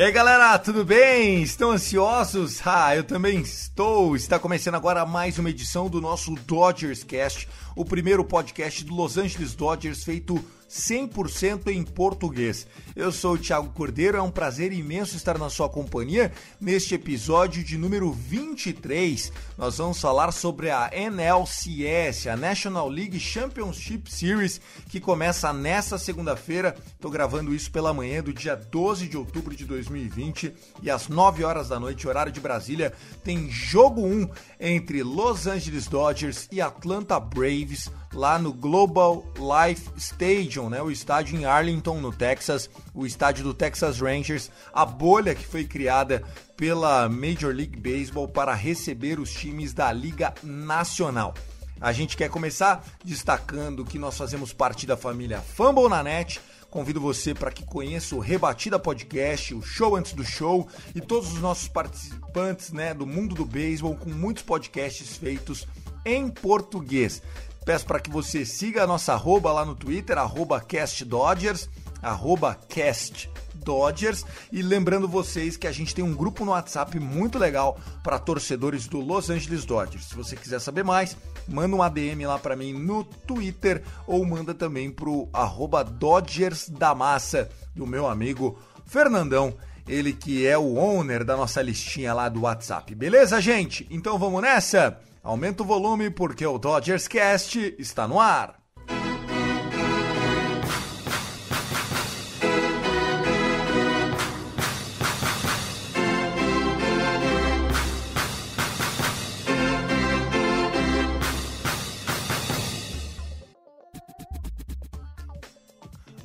E 0.00 0.02
aí 0.02 0.12
galera, 0.12 0.58
tudo 0.58 0.82
bem? 0.82 1.42
Estão 1.42 1.72
ansiosos? 1.72 2.66
Ah, 2.66 2.96
eu 2.96 3.04
também 3.04 3.40
estou. 3.40 3.69
Está 4.14 4.38
começando 4.38 4.74
agora 4.74 5.06
mais 5.06 5.38
uma 5.38 5.48
edição 5.48 5.88
do 5.88 6.02
nosso 6.02 6.34
Dodgers 6.34 7.02
Cast, 7.02 7.48
o 7.74 7.82
primeiro 7.82 8.22
podcast 8.22 8.84
do 8.84 8.94
Los 8.94 9.16
Angeles 9.16 9.54
Dodgers 9.54 10.04
feito 10.04 10.38
100% 10.70 11.66
em 11.66 11.82
português. 11.82 12.66
Eu 12.94 13.10
sou 13.10 13.34
o 13.34 13.38
Thiago 13.38 13.70
Cordeiro, 13.70 14.16
é 14.16 14.22
um 14.22 14.30
prazer 14.30 14.72
imenso 14.72 15.16
estar 15.16 15.36
na 15.36 15.50
sua 15.50 15.68
companhia 15.68 16.30
neste 16.60 16.94
episódio 16.94 17.64
de 17.64 17.76
número 17.76 18.12
23. 18.12 19.32
Nós 19.58 19.78
vamos 19.78 20.00
falar 20.00 20.30
sobre 20.30 20.70
a 20.70 20.88
NLCS, 20.92 22.28
a 22.28 22.36
National 22.36 22.88
League 22.88 23.18
Championship 23.18 24.12
Series, 24.12 24.60
que 24.88 25.00
começa 25.00 25.52
nesta 25.52 25.98
segunda-feira. 25.98 26.76
Estou 26.86 27.10
gravando 27.10 27.52
isso 27.52 27.70
pela 27.72 27.92
manhã 27.92 28.22
do 28.22 28.32
dia 28.32 28.54
12 28.54 29.08
de 29.08 29.16
outubro 29.16 29.56
de 29.56 29.64
2020 29.64 30.54
e 30.82 30.90
às 30.90 31.08
9 31.08 31.42
horas 31.42 31.68
da 31.68 31.80
noite, 31.80 32.06
horário 32.06 32.30
de 32.30 32.40
Brasília, 32.40 32.92
tem 33.24 33.50
jogo 33.70 34.02
1 34.04 34.28
entre 34.58 35.00
Los 35.04 35.46
Angeles 35.46 35.86
Dodgers 35.86 36.48
e 36.50 36.60
Atlanta 36.60 37.20
Braves 37.20 37.88
lá 38.12 38.36
no 38.36 38.52
Global 38.52 39.24
Life 39.36 39.88
Stadium, 39.96 40.68
né? 40.68 40.82
O 40.82 40.90
estádio 40.90 41.38
em 41.38 41.44
Arlington, 41.44 42.00
no 42.00 42.12
Texas, 42.12 42.68
o 42.92 43.06
estádio 43.06 43.44
do 43.44 43.54
Texas 43.54 44.00
Rangers, 44.00 44.50
a 44.72 44.84
bolha 44.84 45.36
que 45.36 45.46
foi 45.46 45.62
criada 45.62 46.20
pela 46.56 47.08
Major 47.08 47.54
League 47.54 47.78
Baseball 47.78 48.26
para 48.26 48.54
receber 48.54 49.20
os 49.20 49.32
times 49.32 49.72
da 49.72 49.92
Liga 49.92 50.34
Nacional. 50.42 51.32
A 51.80 51.92
gente 51.92 52.14
quer 52.14 52.28
começar 52.28 52.84
destacando 53.02 53.86
que 53.86 53.98
nós 53.98 54.18
fazemos 54.18 54.52
parte 54.52 54.86
da 54.86 54.98
família 54.98 55.40
Fumble 55.40 55.88
na 55.88 56.02
Net. 56.02 56.38
Convido 56.68 57.00
você 57.00 57.32
para 57.32 57.50
que 57.50 57.64
conheça 57.64 58.14
o 58.14 58.20
Rebatida 58.20 58.78
Podcast, 58.78 59.54
o 59.54 59.62
Show 59.62 59.96
Antes 59.96 60.12
do 60.12 60.22
Show 60.22 60.68
e 60.94 61.00
todos 61.00 61.32
os 61.32 61.40
nossos 61.40 61.68
participantes 61.68 62.70
né, 62.70 62.92
do 62.92 63.06
mundo 63.06 63.34
do 63.34 63.46
beisebol 63.46 63.96
com 63.96 64.10
muitos 64.10 64.42
podcasts 64.42 65.16
feitos 65.16 65.66
em 66.04 66.28
português. 66.28 67.22
Peço 67.64 67.86
para 67.86 67.98
que 67.98 68.10
você 68.10 68.44
siga 68.44 68.84
a 68.84 68.86
nossa 68.86 69.14
arroba 69.14 69.50
lá 69.50 69.64
no 69.64 69.74
Twitter, 69.74 70.18
arroba 70.18 70.60
CastDodgers, 70.60 71.66
arroba 72.02 72.54
CastDodgers. 72.68 74.24
E 74.50 74.62
lembrando 74.62 75.08
vocês 75.08 75.56
que 75.56 75.66
a 75.66 75.72
gente 75.72 75.94
tem 75.94 76.04
um 76.04 76.14
grupo 76.14 76.44
no 76.44 76.52
WhatsApp 76.52 76.98
muito 76.98 77.38
legal 77.38 77.78
para 78.02 78.18
torcedores 78.18 78.86
do 78.86 79.00
Los 79.00 79.30
Angeles 79.30 79.64
Dodgers. 79.64 80.06
Se 80.06 80.14
você 80.14 80.36
quiser 80.36 80.60
saber 80.60 80.84
mais, 80.84 81.16
manda 81.48 81.76
um 81.76 81.82
ADM 81.82 82.26
lá 82.26 82.38
para 82.38 82.56
mim 82.56 82.72
no 82.72 83.04
Twitter 83.04 83.82
ou 84.06 84.24
manda 84.24 84.54
também 84.54 84.90
pro 84.90 85.28
arroba 85.32 85.82
Dodgers 85.84 86.68
da 86.68 86.94
Massa, 86.94 87.48
do 87.74 87.86
meu 87.86 88.06
amigo 88.06 88.58
Fernandão. 88.86 89.54
Ele 89.88 90.12
que 90.12 90.46
é 90.46 90.56
o 90.56 90.76
owner 90.76 91.24
da 91.24 91.36
nossa 91.36 91.60
listinha 91.60 92.14
lá 92.14 92.28
do 92.28 92.42
WhatsApp. 92.42 92.94
Beleza, 92.94 93.40
gente? 93.40 93.86
Então 93.90 94.18
vamos 94.18 94.40
nessa? 94.40 95.00
Aumenta 95.22 95.62
o 95.62 95.66
volume 95.66 96.10
porque 96.10 96.46
o 96.46 96.58
Dodgers 96.58 97.06
Cast 97.08 97.74
está 97.78 98.06
no 98.06 98.20
ar. 98.20 98.59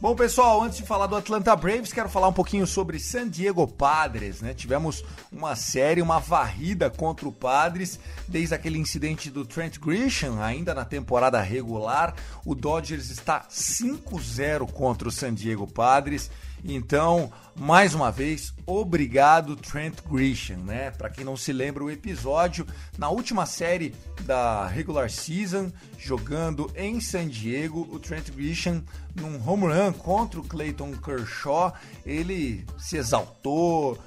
Bom, 0.05 0.15
pessoal, 0.15 0.61
antes 0.61 0.77
de 0.77 0.83
falar 0.83 1.07
do 1.07 1.15
Atlanta 1.15 1.55
Braves, 1.55 1.91
quero 1.91 2.07
falar 2.07 2.27
um 2.27 2.31
pouquinho 2.31 2.67
sobre 2.67 2.99
San 2.99 3.27
Diego 3.27 3.67
Padres, 3.67 4.39
né? 4.39 4.53
Tivemos 4.53 5.03
uma 5.31 5.55
série, 5.55 5.99
uma 5.99 6.19
varrida 6.19 6.91
contra 6.91 7.27
o 7.27 7.31
Padres, 7.31 7.99
desde 8.27 8.53
aquele 8.53 8.77
incidente 8.77 9.31
do 9.31 9.43
Trent 9.43 9.79
Grisham, 9.79 10.39
ainda 10.39 10.75
na 10.75 10.85
temporada 10.85 11.41
regular. 11.41 12.13
O 12.45 12.53
Dodgers 12.53 13.09
está 13.09 13.47
5-0 13.49 14.71
contra 14.71 15.07
o 15.07 15.11
San 15.11 15.33
Diego 15.33 15.65
Padres. 15.65 16.29
Então, 16.67 17.31
mais 17.55 17.93
uma 17.93 18.11
vez, 18.11 18.51
obrigado 18.65 19.55
Trent 19.55 19.99
Grisham, 20.09 20.57
né? 20.57 20.89
Para 20.89 21.11
quem 21.11 21.23
não 21.23 21.37
se 21.37 21.53
lembra 21.53 21.83
o 21.83 21.91
episódio, 21.91 22.65
na 22.97 23.07
última 23.07 23.45
série 23.45 23.93
da 24.21 24.65
regular 24.65 25.11
season, 25.11 25.71
jogando 25.97 26.71
em 26.75 26.99
San 26.99 27.27
Diego, 27.27 27.87
o 27.91 27.99
Trent 27.99 28.31
Grisham 28.31 28.83
num 29.15 29.39
home 29.47 29.67
run 29.67 29.93
contra 29.93 30.39
o 30.39 30.43
Clayton 30.43 30.93
Kershaw, 30.93 31.71
ele 32.03 32.65
se 32.79 32.97
exaltou, 32.97 33.99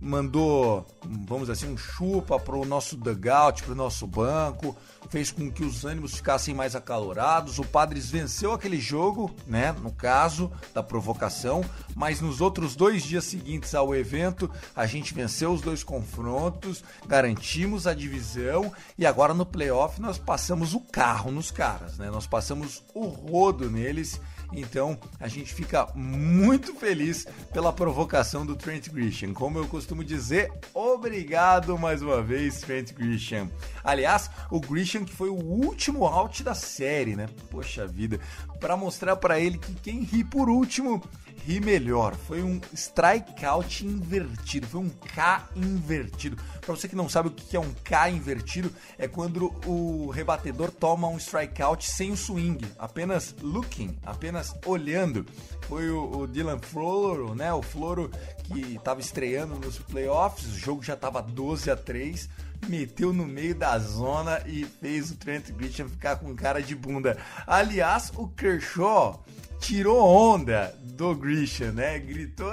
mandou, 0.00 0.86
vamos 1.26 1.50
assim, 1.50 1.66
um 1.66 1.76
chupa 1.76 2.38
para 2.38 2.56
o 2.56 2.64
nosso 2.64 2.96
dugout, 2.96 3.62
para 3.62 3.72
o 3.72 3.76
nosso 3.76 4.06
banco, 4.06 4.74
fez 5.10 5.30
com 5.30 5.50
que 5.50 5.62
os 5.62 5.84
ânimos 5.84 6.14
ficassem 6.14 6.54
mais 6.54 6.74
acalorados. 6.74 7.58
O 7.58 7.64
Padres 7.64 8.08
venceu 8.08 8.52
aquele 8.52 8.80
jogo, 8.80 9.30
né? 9.46 9.72
No 9.72 9.92
caso 9.92 10.50
da 10.72 10.82
provocação, 10.82 11.62
mas 11.94 12.20
nos 12.20 12.40
outros 12.40 12.74
dois 12.74 13.02
dias 13.02 13.24
seguintes 13.24 13.74
ao 13.74 13.94
evento, 13.94 14.50
a 14.74 14.86
gente 14.86 15.12
venceu 15.12 15.52
os 15.52 15.60
dois 15.60 15.84
confrontos, 15.84 16.82
garantimos 17.06 17.86
a 17.86 17.92
divisão 17.92 18.72
e 18.96 19.04
agora 19.04 19.34
no 19.34 19.44
playoff 19.44 20.00
nós 20.00 20.16
passamos 20.16 20.72
o 20.72 20.80
carro 20.80 21.30
nos 21.30 21.50
caras, 21.50 21.98
né? 21.98 22.10
Nós 22.10 22.26
passamos 22.26 22.82
o 22.94 23.06
rodo 23.06 23.68
neles. 23.70 24.20
Então 24.52 24.98
a 25.18 25.28
gente 25.28 25.52
fica 25.54 25.86
muito 25.94 26.74
feliz 26.74 27.26
pela 27.52 27.72
provocação 27.72 28.44
do 28.44 28.56
Trent 28.56 28.88
Grisham. 28.88 29.32
Como 29.32 29.58
eu 29.58 29.66
costumo 29.66 30.04
dizer, 30.04 30.52
obrigado 30.74 31.78
mais 31.78 32.02
uma 32.02 32.22
vez, 32.22 32.60
Trent 32.60 32.92
Grisham. 32.92 33.50
Aliás, 33.82 34.30
o 34.50 34.60
Grisham 34.60 35.04
que 35.04 35.12
foi 35.12 35.28
o 35.28 35.34
último 35.34 36.06
out 36.06 36.42
da 36.42 36.54
série, 36.54 37.16
né? 37.16 37.28
Poxa 37.50 37.86
vida, 37.86 38.20
para 38.58 38.76
mostrar 38.76 39.16
para 39.16 39.38
ele 39.38 39.58
que 39.58 39.74
quem 39.74 40.00
ri 40.02 40.24
por 40.24 40.48
último 40.48 41.02
ri 41.46 41.60
melhor. 41.60 42.14
Foi 42.14 42.42
um 42.42 42.60
strikeout 42.72 43.86
invertido, 43.86 44.66
foi 44.66 44.80
um 44.80 44.88
K 44.88 45.48
invertido. 45.56 46.36
Para 46.60 46.74
você 46.74 46.88
que 46.88 46.96
não 46.96 47.08
sabe 47.08 47.28
o 47.28 47.32
que 47.32 47.56
é 47.56 47.60
um 47.60 47.72
K 47.84 48.10
invertido, 48.10 48.72
é 48.98 49.08
quando 49.08 49.52
o 49.66 50.10
rebatedor 50.10 50.70
toma 50.70 51.08
um 51.08 51.16
strikeout 51.16 51.88
sem 51.88 52.10
o 52.10 52.16
swing, 52.16 52.64
apenas 52.78 53.34
looking, 53.40 53.96
apenas 54.04 54.54
olhando. 54.64 55.26
Foi 55.62 55.90
o, 55.90 56.20
o 56.20 56.26
Dylan 56.26 56.58
Floro, 56.58 57.34
né? 57.34 57.52
O 57.52 57.62
Floro 57.62 58.10
que 58.44 58.74
estava 58.74 59.00
estreando 59.00 59.56
nos 59.56 59.78
playoffs, 59.78 60.46
o 60.46 60.58
jogo 60.58 60.82
já 60.82 60.94
estava 60.94 61.22
12 61.22 61.70
a 61.70 61.76
3 61.76 62.28
meteu 62.68 63.12
no 63.12 63.26
meio 63.26 63.54
da 63.54 63.78
zona 63.78 64.42
e 64.46 64.64
fez 64.64 65.10
o 65.10 65.16
Trent 65.16 65.50
Grisham 65.50 65.88
ficar 65.88 66.16
com 66.16 66.34
cara 66.34 66.62
de 66.62 66.74
bunda. 66.74 67.16
Aliás, 67.46 68.12
o 68.16 68.28
Kershaw 68.28 69.24
tirou 69.60 70.02
onda 70.02 70.74
do 70.82 71.14
Grisham, 71.14 71.72
né? 71.72 71.98
Gritou: 71.98 72.50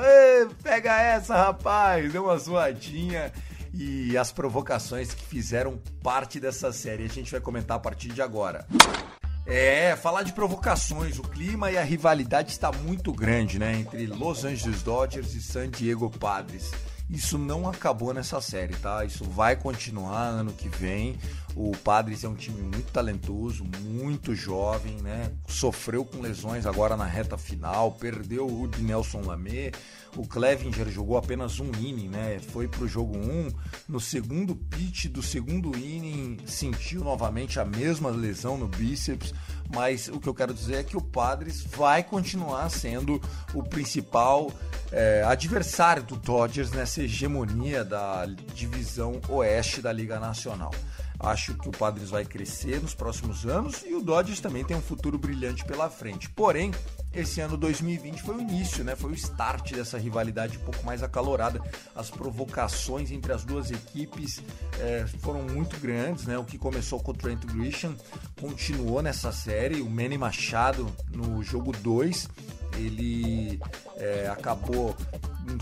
pega 0.61 1.01
essa, 1.01 1.35
rapaz! 1.35 2.11
Deu 2.11 2.25
uma 2.25 2.37
zoadinha. 2.37 3.31
E 3.73 4.17
as 4.17 4.31
provocações 4.31 5.13
que 5.13 5.23
fizeram 5.23 5.79
parte 6.01 6.39
dessa 6.39 6.71
série 6.71 7.03
a 7.03 7.09
gente 7.09 7.31
vai 7.31 7.39
comentar 7.39 7.77
a 7.77 7.79
partir 7.79 8.09
de 8.09 8.21
agora. 8.21 8.65
É, 9.45 9.95
falar 9.95 10.23
de 10.23 10.33
provocações, 10.33 11.19
o 11.19 11.21
clima 11.21 11.71
e 11.71 11.77
a 11.77 11.83
rivalidade 11.83 12.51
está 12.51 12.71
muito 12.71 13.13
grande, 13.13 13.57
né, 13.57 13.79
entre 13.79 14.05
Los 14.05 14.43
Angeles 14.43 14.83
Dodgers 14.83 15.33
e 15.35 15.41
San 15.41 15.69
Diego 15.69 16.09
Padres. 16.09 16.71
Isso 17.09 17.37
não 17.37 17.69
acabou 17.69 18.13
nessa 18.13 18.41
série, 18.41 18.75
tá? 18.75 19.05
Isso 19.05 19.23
vai 19.23 19.55
continuar 19.55 20.23
ano 20.23 20.51
que 20.51 20.67
vem. 20.67 21.17
O 21.59 21.71
Padres 21.75 22.23
é 22.23 22.27
um 22.27 22.35
time 22.35 22.61
muito 22.61 22.91
talentoso, 22.91 23.65
muito 23.81 24.35
jovem, 24.35 25.01
né? 25.01 25.31
Sofreu 25.47 26.05
com 26.05 26.21
lesões 26.21 26.67
agora 26.67 26.95
na 26.95 27.05
reta 27.05 27.35
final, 27.35 27.93
perdeu 27.93 28.45
o 28.45 28.69
Nelson 28.77 29.21
Lamé. 29.21 29.71
O 30.15 30.27
Clevinger 30.27 30.87
jogou 30.87 31.17
apenas 31.17 31.59
um 31.59 31.71
inning, 31.71 32.09
né? 32.09 32.37
Foi 32.37 32.67
pro 32.67 32.87
jogo 32.87 33.17
1. 33.17 33.21
Um. 33.21 33.49
No 33.89 33.99
segundo 33.99 34.55
pitch 34.55 35.07
do 35.07 35.23
segundo 35.23 35.75
inning, 35.75 36.37
sentiu 36.45 37.03
novamente 37.03 37.59
a 37.59 37.65
mesma 37.65 38.11
lesão 38.11 38.55
no 38.55 38.67
bíceps. 38.67 39.33
Mas 39.73 40.09
o 40.09 40.19
que 40.19 40.29
eu 40.29 40.35
quero 40.35 40.53
dizer 40.53 40.75
é 40.75 40.83
que 40.83 40.95
o 40.95 41.01
Padres 41.01 41.63
vai 41.63 42.03
continuar 42.03 42.69
sendo 42.69 43.19
o 43.55 43.63
principal 43.63 44.51
é, 44.91 45.23
adversário 45.25 46.03
do 46.03 46.17
Dodgers 46.17 46.69
nessa 46.69 47.01
hegemonia 47.01 47.83
da 47.83 48.27
divisão 48.53 49.19
oeste 49.27 49.81
da 49.81 49.91
Liga 49.91 50.19
Nacional. 50.19 50.71
Acho 51.19 51.55
que 51.55 51.67
o 51.67 51.71
Padres 51.71 52.09
vai 52.09 52.23
crescer 52.23 52.81
nos 52.81 52.93
próximos 52.93 53.45
anos 53.45 53.83
e 53.83 53.93
o 53.93 54.01
Dodgers 54.01 54.39
também 54.39 54.63
tem 54.63 54.77
um 54.77 54.81
futuro 54.81 55.17
brilhante 55.17 55.65
pela 55.65 55.89
frente. 55.89 56.29
Porém, 56.29 56.71
esse 57.13 57.41
ano 57.41 57.57
2020 57.57 58.21
foi 58.21 58.35
o 58.35 58.41
início, 58.41 58.83
né? 58.83 58.95
Foi 58.95 59.11
o 59.11 59.15
start 59.15 59.73
dessa 59.73 59.97
rivalidade 59.97 60.57
um 60.57 60.61
pouco 60.61 60.85
mais 60.85 61.01
acalorada. 61.01 61.59
As 61.95 62.11
provocações 62.11 63.11
entre 63.11 63.33
as 63.33 63.43
duas 63.43 63.71
equipes 63.71 64.41
é, 64.79 65.07
foram 65.21 65.41
muito 65.43 65.79
grandes, 65.79 66.25
né? 66.25 66.37
O 66.37 66.43
que 66.43 66.57
começou 66.57 66.99
com 66.99 67.11
o 67.11 67.15
Trent 67.15 67.43
Grisham 67.45 67.95
continuou 68.39 69.01
nessa 69.01 69.31
série. 69.31 69.81
O 69.81 69.89
Manny 69.89 70.17
Machado 70.17 70.87
no 71.11 71.41
jogo 71.41 71.71
2 71.71 72.29
ele 72.77 73.59
é, 73.97 74.27
acabou 74.27 74.95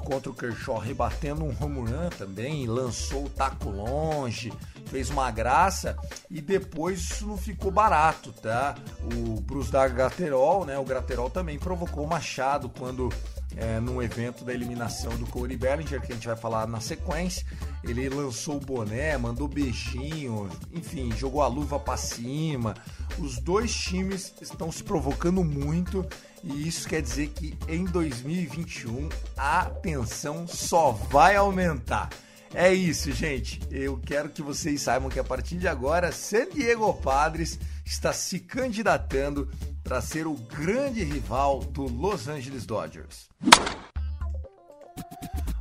contra 0.04 0.32
o 0.32 0.34
Kershaw 0.34 0.80
rebatendo 0.80 1.44
um 1.44 1.56
home 1.60 1.92
run 1.92 2.10
também, 2.18 2.66
lançou 2.66 3.26
o 3.26 3.30
taco 3.30 3.70
longe, 3.70 4.52
fez 4.88 5.10
uma 5.10 5.30
graça 5.30 5.96
e 6.30 6.42
depois 6.42 7.00
isso 7.00 7.28
não 7.28 7.38
ficou 7.38 7.72
barato, 7.72 8.32
tá? 8.34 8.76
O 9.04 9.40
Bruce 9.42 9.72
da 9.72 9.88
Graterol, 9.88 10.66
né? 10.66 10.78
O 10.78 10.84
Graterol 10.84 11.30
também 11.30 11.60
provocou 11.60 12.04
o 12.04 12.08
Machado 12.08 12.70
quando 12.70 13.10
é, 13.56 13.80
num 13.80 14.02
evento 14.02 14.44
da 14.44 14.54
eliminação 14.54 15.16
do 15.18 15.26
Corey 15.28 15.56
Bellinger, 15.56 16.02
que 16.02 16.12
a 16.12 16.16
gente 16.16 16.28
vai 16.28 16.36
falar 16.36 16.68
na 16.68 16.80
sequência. 16.80 17.46
Ele 17.84 18.10
lançou 18.10 18.58
o 18.58 18.60
boné, 18.60 19.18
mandou 19.18 19.48
beijinho, 19.48 20.50
enfim, 20.74 21.12
jogou 21.16 21.42
a 21.42 21.48
luva 21.48 21.80
para 21.80 21.98
cima. 21.98 22.76
Os 23.18 23.40
dois 23.40 23.74
times 23.74 24.34
estão 24.42 24.72
se 24.72 24.84
provocando 24.84 25.44
muito 25.44 26.06
e 26.46 26.68
isso 26.68 26.88
quer 26.88 27.02
dizer 27.02 27.30
que 27.30 27.58
em 27.68 27.86
2021 27.86 29.10
a 29.36 29.66
tensão 29.66 30.48
só 30.48 30.92
vai 30.92 31.36
aumentar. 31.36 32.10
É 32.54 32.72
isso, 32.72 33.12
gente. 33.12 33.60
Eu 33.72 33.98
quero 33.98 34.30
que 34.30 34.44
vocês 34.44 34.82
saibam 34.82 35.10
que 35.10 35.20
a 35.20 35.24
partir 35.24 35.58
de 35.58 35.68
agora, 35.68 36.12
San 36.12 36.48
Diego 36.50 36.94
Padres 36.94 37.60
está 37.84 38.14
se 38.14 38.40
candidatando 38.40 39.50
para 39.84 40.00
ser 40.02 40.28
o 40.28 40.36
grande 40.36 41.04
rival 41.04 41.60
do 41.60 41.84
Los 41.84 42.28
Angeles 42.28 42.66
Dodgers. 42.66 43.28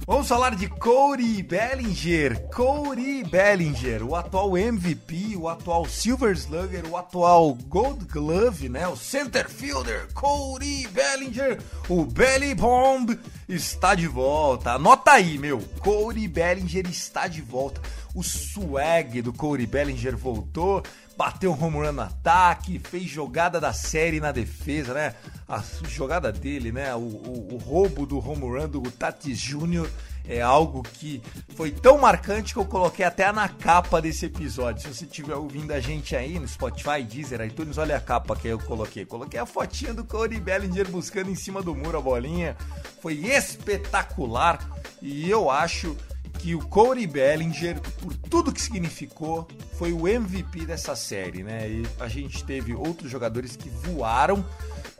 Vamos 0.06 0.28
falar 0.28 0.54
de 0.54 0.68
Cody 0.68 1.42
Bellinger. 1.42 2.38
Cody 2.50 3.24
Bellinger, 3.24 4.02
o 4.06 4.14
atual 4.14 4.50
MVP, 4.50 5.34
o 5.34 5.48
atual 5.48 5.86
Silver 5.86 6.36
Slugger, 6.36 6.86
o 6.90 6.94
atual 6.94 7.54
Gold 7.54 8.04
Glove, 8.04 8.68
né? 8.68 8.86
O 8.86 8.96
center 8.96 9.48
fielder 9.48 10.06
Cody 10.12 10.86
Bellinger, 10.88 11.58
o 11.88 12.04
Belly 12.04 12.54
Bomb 12.54 13.18
está 13.48 13.94
de 13.94 14.06
volta. 14.06 14.72
Anota 14.72 15.12
aí, 15.12 15.38
meu. 15.38 15.58
Cody 15.80 16.28
Bellinger 16.28 16.86
está 16.86 17.26
de 17.26 17.40
volta. 17.40 17.80
O 18.14 18.22
swag 18.22 19.22
do 19.22 19.32
Cody 19.32 19.66
Bellinger 19.66 20.16
voltou 20.18 20.82
bateu 21.16 21.52
home 21.52 21.78
run 21.78 21.92
no 21.92 22.02
ataque, 22.02 22.78
fez 22.78 23.04
jogada 23.04 23.60
da 23.60 23.72
série 23.72 24.20
na 24.20 24.32
defesa, 24.32 24.94
né? 24.94 25.14
A 25.48 25.62
jogada 25.88 26.32
dele, 26.32 26.72
né? 26.72 26.94
O, 26.94 26.98
o, 26.98 27.54
o 27.54 27.56
roubo 27.56 28.06
do 28.06 28.18
home 28.18 28.42
run 28.42 28.68
do 28.68 28.82
Tatis 28.90 29.38
Jr. 29.38 29.88
é 30.26 30.40
algo 30.40 30.82
que 30.82 31.22
foi 31.54 31.70
tão 31.70 31.98
marcante 31.98 32.52
que 32.52 32.58
eu 32.58 32.64
coloquei 32.64 33.04
até 33.04 33.30
na 33.30 33.48
capa 33.48 34.00
desse 34.00 34.26
episódio. 34.26 34.82
Se 34.82 34.94
você 34.94 35.04
estiver 35.04 35.36
ouvindo 35.36 35.72
a 35.72 35.80
gente 35.80 36.16
aí 36.16 36.38
no 36.38 36.48
Spotify, 36.48 37.02
Deezer, 37.02 37.40
iTunes, 37.42 37.78
olha 37.78 37.96
a 37.96 38.00
capa 38.00 38.34
que 38.34 38.48
eu 38.48 38.58
coloquei. 38.58 39.04
Coloquei 39.04 39.38
a 39.38 39.46
fotinha 39.46 39.94
do 39.94 40.04
Cody 40.04 40.40
Bellinger 40.40 40.88
buscando 40.88 41.30
em 41.30 41.36
cima 41.36 41.62
do 41.62 41.74
muro 41.74 41.98
a 41.98 42.00
bolinha. 42.00 42.56
Foi 43.00 43.14
espetacular 43.14 44.58
e 45.00 45.30
eu 45.30 45.50
acho 45.50 45.96
que 46.38 46.54
o 46.54 46.60
Corey 46.66 47.06
Bellinger, 47.06 47.80
por 47.80 48.14
tudo 48.16 48.52
que 48.52 48.60
significou, 48.60 49.48
foi 49.78 49.92
o 49.92 50.06
MVP 50.06 50.66
dessa 50.66 50.94
série, 50.94 51.42
né? 51.42 51.68
E 51.68 51.86
a 51.98 52.08
gente 52.08 52.44
teve 52.44 52.74
outros 52.74 53.10
jogadores 53.10 53.56
que 53.56 53.68
voaram, 53.68 54.44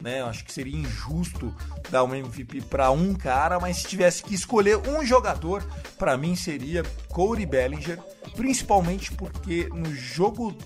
né? 0.01 0.21
Eu 0.21 0.27
acho 0.27 0.45
que 0.45 0.53
seria 0.53 0.77
injusto 0.77 1.55
dar 1.91 2.05
um 2.05 2.15
MVP 2.15 2.63
para 2.63 2.91
um 2.91 3.15
cara, 3.15 3.61
mas 3.61 3.79
se 3.79 3.89
tivesse 3.89 4.23
que 4.23 4.35
escolher 4.35 4.77
um 4.89 5.05
jogador, 5.05 5.63
para 5.99 6.17
mim 6.17 6.35
seria 6.35 6.83
Corey 7.09 7.47
Bellinger, 7.47 7.99
principalmente 8.35 9.13
porque 9.13 9.69
no 9.73 9.95
jogo 9.95 10.57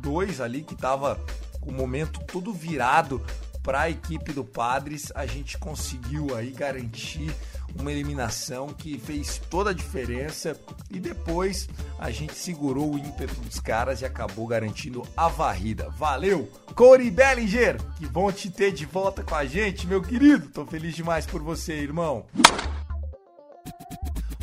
2 0.00 0.40
ali 0.40 0.62
que 0.62 0.74
tava 0.74 1.18
com 1.60 1.70
o 1.70 1.74
momento 1.74 2.20
todo 2.20 2.52
virado 2.52 3.22
para 3.62 3.82
a 3.82 3.90
equipe 3.90 4.32
do 4.32 4.44
Padres, 4.44 5.12
a 5.14 5.26
gente 5.26 5.58
conseguiu 5.58 6.34
aí 6.34 6.50
garantir 6.50 7.34
uma 7.78 7.92
eliminação 7.92 8.68
que 8.68 8.98
fez 8.98 9.40
toda 9.50 9.70
a 9.70 9.74
diferença 9.74 10.58
e 10.90 10.98
depois 10.98 11.68
a 11.98 12.10
gente 12.10 12.34
segurou 12.34 12.94
o 12.94 12.98
ímpeto 12.98 13.34
dos 13.40 13.60
caras 13.60 14.00
e 14.00 14.04
acabou 14.04 14.46
garantindo 14.46 15.06
a 15.16 15.28
varrida. 15.28 15.88
Valeu, 15.90 16.50
Corey 16.74 17.10
Bellinger! 17.10 17.76
Que 17.96 18.06
bom 18.06 18.32
te 18.32 18.50
ter 18.50 18.72
de 18.72 18.86
volta 18.86 19.22
com 19.22 19.34
a 19.34 19.44
gente, 19.44 19.86
meu 19.86 20.02
querido. 20.02 20.48
Tô 20.48 20.64
feliz 20.64 20.94
demais 20.94 21.26
por 21.26 21.42
você, 21.42 21.74
irmão. 21.74 22.24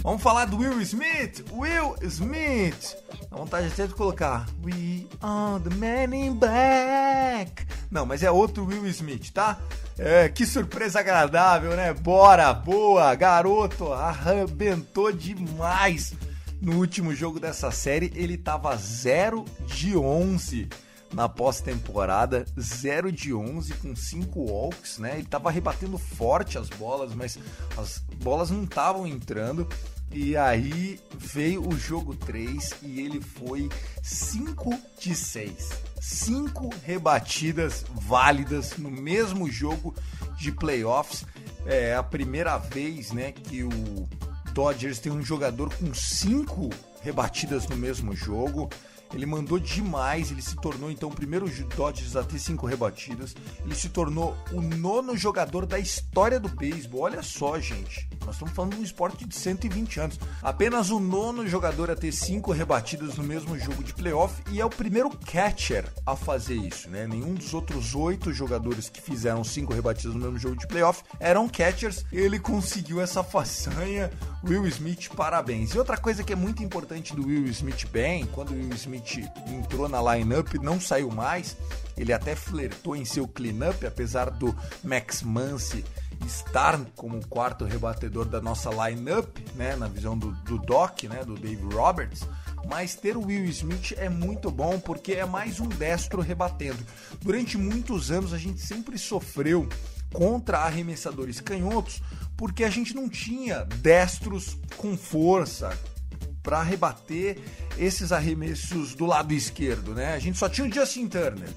Vamos 0.06 0.22
falar 0.22 0.46
do 0.46 0.58
Will 0.58 0.80
Smith. 0.82 1.44
Will 1.52 1.96
Smith. 2.04 2.96
A 3.32 3.38
vontade 3.38 3.68
até 3.68 3.88
de 3.88 3.94
colocar 3.96 4.46
We 4.64 5.08
are 5.20 5.60
the 5.64 5.76
man 5.76 6.16
in 6.16 6.36
black. 6.36 7.66
Não, 7.96 8.06
mas 8.06 8.24
é 8.24 8.30
outro 8.30 8.66
Will 8.66 8.86
Smith, 8.88 9.32
tá? 9.32 9.58
É, 9.98 10.28
que 10.28 10.46
surpresa 10.46 11.00
agradável, 11.00 11.78
né? 11.78 11.94
Bora, 11.94 12.54
boa, 12.54 13.16
garoto, 13.16 13.94
arrebentou 13.94 15.14
demais 15.14 16.14
no 16.62 16.76
último 16.76 17.16
jogo 17.16 17.40
dessa 17.40 17.72
série. 17.72 18.12
Ele 18.14 18.38
tava 18.38 18.76
0 18.76 19.46
de 19.66 19.96
11 19.96 20.68
na 21.14 21.30
pós-temporada, 21.30 22.44
0 22.60 23.14
de 23.14 23.34
11 23.34 23.74
com 23.76 23.96
5 23.96 24.42
walks, 24.42 24.98
né? 24.98 25.14
Ele 25.14 25.28
tava 25.28 25.50
rebatendo 25.50 25.98
forte 25.98 26.58
as 26.58 26.68
bolas, 26.68 27.16
mas 27.16 27.40
as 27.78 28.00
bolas 28.22 28.52
não 28.52 28.66
estavam 28.66 29.08
entrando. 29.08 29.66
E 30.18 30.38
aí 30.38 30.98
veio 31.18 31.68
o 31.68 31.78
jogo 31.78 32.16
3 32.16 32.76
e 32.84 33.02
ele 33.02 33.20
foi 33.20 33.70
5 34.02 34.74
de 34.98 35.14
6. 35.14 35.72
5 36.00 36.70
rebatidas 36.86 37.84
válidas 37.94 38.78
no 38.78 38.90
mesmo 38.90 39.52
jogo 39.52 39.94
de 40.38 40.54
playoffs. 40.54 41.26
É 41.66 41.96
a 41.96 42.02
primeira 42.02 42.58
vez 42.58 43.12
né, 43.12 43.34
que 43.34 43.62
o 43.64 44.08
Dodgers 44.54 45.00
tem 45.00 45.12
um 45.12 45.22
jogador 45.22 45.70
com 45.76 45.94
5 45.94 46.70
rebatidas 47.02 47.68
no 47.68 47.76
mesmo 47.76 48.16
jogo. 48.16 48.70
Ele 49.16 49.26
mandou 49.26 49.58
demais, 49.58 50.30
ele 50.30 50.42
se 50.42 50.56
tornou 50.58 50.92
então 50.92 51.10
o 51.10 51.16
primeiro 51.16 51.50
Dodgers 51.76 52.16
a 52.16 52.24
ter 52.24 52.38
cinco 52.38 52.68
rebatidas. 52.68 53.34
Ele 53.64 53.74
se 53.74 53.88
tornou 53.90 54.36
o 54.52 54.62
nono 54.62 55.16
jogador 55.16 55.66
da 55.66 55.80
história 55.80 56.40
do 56.40 56.50
beisebol. 56.50 57.02
Olha 57.02 57.24
só, 57.24 57.58
gente. 57.58 58.10
Nós 58.26 58.36
estamos 58.36 58.54
falando 58.54 58.76
de 58.76 58.82
um 58.82 58.84
esporte 58.84 59.26
de 59.26 59.34
120 59.34 60.00
anos. 60.00 60.20
Apenas 60.42 60.90
o 60.90 61.00
nono 61.00 61.48
jogador 61.48 61.90
a 61.90 61.96
ter 61.96 62.12
cinco 62.12 62.52
rebatidas 62.52 63.16
no 63.16 63.24
mesmo 63.24 63.58
jogo 63.58 63.84
de 63.84 63.94
playoff 63.94 64.42
e 64.52 64.60
é 64.60 64.66
o 64.66 64.70
primeiro 64.70 65.10
catcher 65.10 65.86
a 66.06 66.16
fazer 66.16 66.56
isso, 66.56 66.90
né? 66.90 67.08
Nenhum 67.08 67.34
dos 67.34 67.54
outros 67.54 67.96
oito 67.96 68.34
jogadores 68.34 68.90
que 68.90 69.02
fizeram 69.02 69.44
cinco 69.44 69.74
rebatidas 69.74 70.14
no 70.14 70.20
mesmo 70.20 70.38
jogo 70.38 70.58
de 70.58 70.68
playoff 70.68 71.04
eram 71.20 71.48
catchers. 71.48 72.06
Ele 72.12 72.40
conseguiu 72.40 73.00
essa 73.00 73.24
façanha. 73.24 74.12
Will 74.48 74.68
Smith, 74.68 75.10
parabéns. 75.16 75.74
E 75.74 75.80
outra 75.80 75.98
coisa 75.98 76.24
que 76.24 76.32
é 76.32 76.36
muito 76.36 76.64
importante 76.64 77.16
do 77.16 77.26
Will 77.26 77.46
Smith 77.48 77.88
bem, 77.92 78.26
quando 78.28 78.52
o 78.52 78.54
Will 78.54 78.74
Smith 78.76 79.28
entrou 79.48 79.90
na 79.90 80.16
lineup, 80.16 80.54
não 80.62 80.80
saiu 80.80 81.10
mais. 81.10 81.58
Ele 81.98 82.14
até 82.14 82.36
flertou 82.36 82.96
em 82.96 83.06
seu 83.06 83.28
cleanup, 83.28 83.86
apesar 83.86 84.30
do 84.30 84.56
Max 84.84 85.24
Muncy 85.24 85.84
estar 86.26 86.80
como 86.96 87.26
quarto 87.28 87.66
rebatedor 87.66 88.26
da 88.26 88.40
nossa 88.40 88.70
lineup, 88.70 89.38
né, 89.56 89.76
na 89.76 89.88
visão 89.88 90.18
do, 90.18 90.32
do 90.44 90.60
Doc, 90.60 91.04
né, 91.04 91.24
do 91.26 91.36
Dave 91.36 91.64
Roberts. 91.74 92.22
mas 92.68 92.96
ter 92.96 93.18
o 93.18 93.26
Will 93.26 93.46
Smith 93.46 93.94
é 93.98 94.10
muito 94.10 94.50
bom 94.50 94.80
porque 94.80 95.14
é 95.14 95.26
mais 95.26 95.60
um 95.60 95.68
destro 95.68 96.22
rebatendo. 96.22 96.80
Durante 97.22 97.58
muitos 97.58 98.12
anos 98.12 98.34
a 98.34 98.38
gente 98.38 98.62
sempre 98.62 98.98
sofreu 98.98 99.68
contra 100.14 100.60
arremessadores 100.60 101.42
canhotos 101.42 102.02
porque 102.38 102.64
a 102.64 102.70
gente 102.70 102.94
não 102.94 103.10
tinha 103.10 103.64
destros 103.66 104.58
com 104.78 104.98
força 104.98 105.78
para 106.44 106.62
rebater 106.62 107.40
esses 107.78 108.12
arremessos 108.12 108.94
do 108.94 109.06
lado 109.06 109.34
esquerdo, 109.34 109.96
né? 109.96 110.14
A 110.14 110.20
gente 110.20 110.38
só 110.38 110.48
tinha 110.48 110.68
o 110.68 110.72
Justin 110.72 111.08
Turner. 111.08 111.50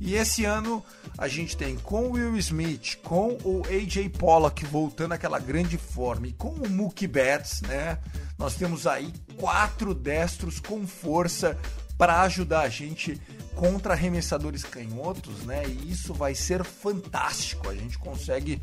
E 0.00 0.14
esse 0.14 0.44
ano 0.44 0.84
a 1.16 1.26
gente 1.26 1.56
tem 1.56 1.76
com 1.76 2.06
o 2.06 2.12
Will 2.12 2.36
Smith, 2.36 2.98
com 3.02 3.36
o 3.42 3.62
AJ 3.66 4.10
Pollock 4.16 4.64
voltando 4.66 5.12
àquela 5.12 5.40
grande 5.40 5.76
forma 5.76 6.28
e 6.28 6.32
com 6.32 6.50
o 6.50 6.70
Mookie 6.70 7.08
Betts, 7.08 7.62
né? 7.62 7.98
Nós 8.38 8.54
temos 8.54 8.86
aí 8.86 9.12
quatro 9.36 9.92
destros 9.92 10.60
com 10.60 10.86
força 10.86 11.58
para 11.98 12.22
ajudar 12.22 12.60
a 12.60 12.68
gente 12.68 13.20
contra 13.56 13.94
arremessadores 13.94 14.62
canhotos, 14.62 15.44
né? 15.44 15.64
E 15.66 15.90
isso 15.90 16.14
vai 16.14 16.36
ser 16.36 16.62
fantástico. 16.62 17.68
A 17.68 17.74
gente 17.74 17.98
consegue 17.98 18.62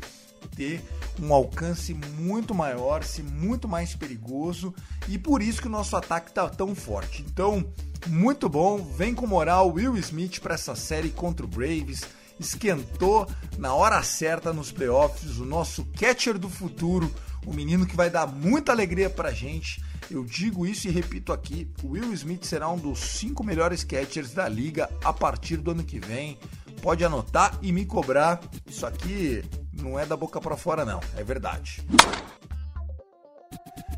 ter 0.54 0.82
um 1.20 1.32
alcance 1.32 1.94
muito 1.94 2.54
maior, 2.54 3.04
ser 3.04 3.22
muito 3.22 3.66
mais 3.68 3.94
perigoso 3.94 4.74
e 5.08 5.18
por 5.18 5.42
isso 5.42 5.60
que 5.60 5.68
o 5.68 5.70
nosso 5.70 5.96
ataque 5.96 6.28
está 6.28 6.48
tão 6.48 6.74
forte. 6.74 7.24
Então, 7.28 7.64
muito 8.06 8.48
bom, 8.48 8.78
vem 8.78 9.14
com 9.14 9.26
moral 9.26 9.72
Will 9.72 9.96
Smith 9.96 10.40
para 10.40 10.54
essa 10.54 10.74
série 10.74 11.10
contra 11.10 11.44
o 11.44 11.48
Braves. 11.48 12.02
Esquentou 12.38 13.26
na 13.58 13.74
hora 13.74 14.02
certa 14.02 14.52
nos 14.52 14.70
playoffs 14.70 15.38
o 15.38 15.44
nosso 15.44 15.84
catcher 15.98 16.38
do 16.38 16.50
futuro, 16.50 17.10
o 17.46 17.52
menino 17.52 17.86
que 17.86 17.96
vai 17.96 18.10
dar 18.10 18.26
muita 18.26 18.72
alegria 18.72 19.08
pra 19.08 19.32
gente. 19.32 19.82
Eu 20.10 20.24
digo 20.24 20.66
isso 20.66 20.86
e 20.86 20.90
repito 20.90 21.32
aqui: 21.32 21.68
Will 21.82 22.12
Smith 22.12 22.44
será 22.44 22.68
um 22.68 22.78
dos 22.78 22.98
cinco 22.98 23.42
melhores 23.42 23.82
catchers 23.82 24.32
da 24.32 24.48
liga 24.48 24.88
a 25.02 25.12
partir 25.12 25.56
do 25.56 25.70
ano 25.70 25.82
que 25.82 25.98
vem. 25.98 26.38
Pode 26.86 27.04
anotar 27.04 27.58
e 27.62 27.72
me 27.72 27.84
cobrar. 27.84 28.38
Isso 28.64 28.86
aqui 28.86 29.42
não 29.72 29.98
é 29.98 30.06
da 30.06 30.16
boca 30.16 30.40
para 30.40 30.56
fora, 30.56 30.84
não. 30.84 31.00
É 31.16 31.24
verdade. 31.24 31.84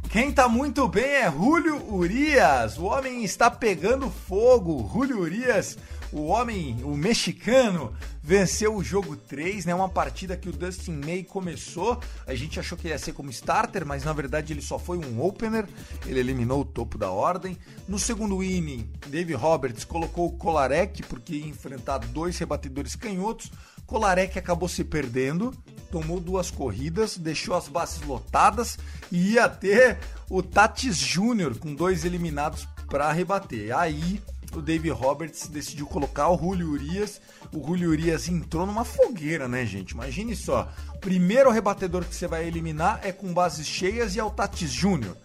Quem 0.08 0.32
tá 0.32 0.48
muito 0.48 0.88
bem 0.88 1.04
é 1.04 1.30
Julio 1.30 1.84
Urias. 1.92 2.78
O 2.78 2.86
homem 2.86 3.22
está 3.22 3.50
pegando 3.50 4.08
fogo. 4.08 4.90
Julio 4.90 5.18
Urias, 5.18 5.76
o 6.12 6.26
homem, 6.26 6.78
o 6.82 6.96
mexicano, 6.96 7.92
venceu 8.22 8.74
o 8.74 8.82
jogo 8.82 9.16
3, 9.16 9.66
né? 9.66 9.74
Uma 9.74 9.88
partida 9.88 10.36
que 10.36 10.48
o 10.48 10.52
Dustin 10.52 11.00
May 11.04 11.22
começou. 11.22 12.00
A 12.26 12.34
gente 12.34 12.58
achou 12.58 12.76
que 12.76 12.88
ia 12.88 12.98
ser 12.98 13.12
como 13.12 13.30
starter, 13.30 13.84
mas 13.86 14.04
na 14.04 14.12
verdade 14.12 14.52
ele 14.52 14.62
só 14.62 14.78
foi 14.78 14.98
um 14.98 15.22
opener. 15.22 15.66
Ele 16.06 16.20
eliminou 16.20 16.60
o 16.60 16.64
topo 16.64 16.96
da 16.96 17.10
ordem. 17.10 17.56
No 17.86 17.98
segundo 17.98 18.42
inning, 18.42 18.90
Dave 19.08 19.34
Roberts 19.34 19.84
colocou 19.84 20.26
o 20.26 20.32
Kolarek 20.32 21.02
porque 21.04 21.34
ia 21.36 21.46
enfrentar 21.46 21.98
dois 21.98 22.38
rebatedores 22.38 22.94
canhotos. 22.96 23.50
Kolarek 23.86 24.38
acabou 24.38 24.68
se 24.68 24.84
perdendo, 24.84 25.54
tomou 25.90 26.20
duas 26.20 26.50
corridas, 26.50 27.16
deixou 27.16 27.54
as 27.54 27.68
bases 27.68 28.02
lotadas 28.02 28.78
e 29.10 29.32
ia 29.32 29.48
ter 29.48 29.98
o 30.28 30.42
Tatis 30.42 30.98
Júnior 30.98 31.56
com 31.58 31.74
dois 31.74 32.04
eliminados 32.04 32.68
para 32.90 33.10
rebater. 33.10 33.74
Aí 33.74 34.20
o 34.56 34.62
Dave 34.62 34.90
Roberts 34.90 35.48
decidiu 35.48 35.86
colocar 35.86 36.28
o 36.30 36.38
Julio 36.38 36.70
Urias. 36.70 37.20
O 37.52 37.64
Julio 37.66 37.90
Urias 37.90 38.28
entrou 38.28 38.66
numa 38.66 38.84
fogueira, 38.84 39.46
né, 39.48 39.66
gente? 39.66 39.92
Imagine 39.92 40.34
só. 40.34 40.70
Primeiro 41.00 41.50
rebatedor 41.50 42.04
que 42.04 42.14
você 42.14 42.26
vai 42.26 42.46
eliminar 42.46 43.00
é 43.02 43.12
com 43.12 43.32
bases 43.32 43.66
cheias 43.66 44.14
e 44.14 44.18
é 44.18 44.24
o 44.24 44.30
Tatis 44.30 44.70
Júnior. 44.70 45.16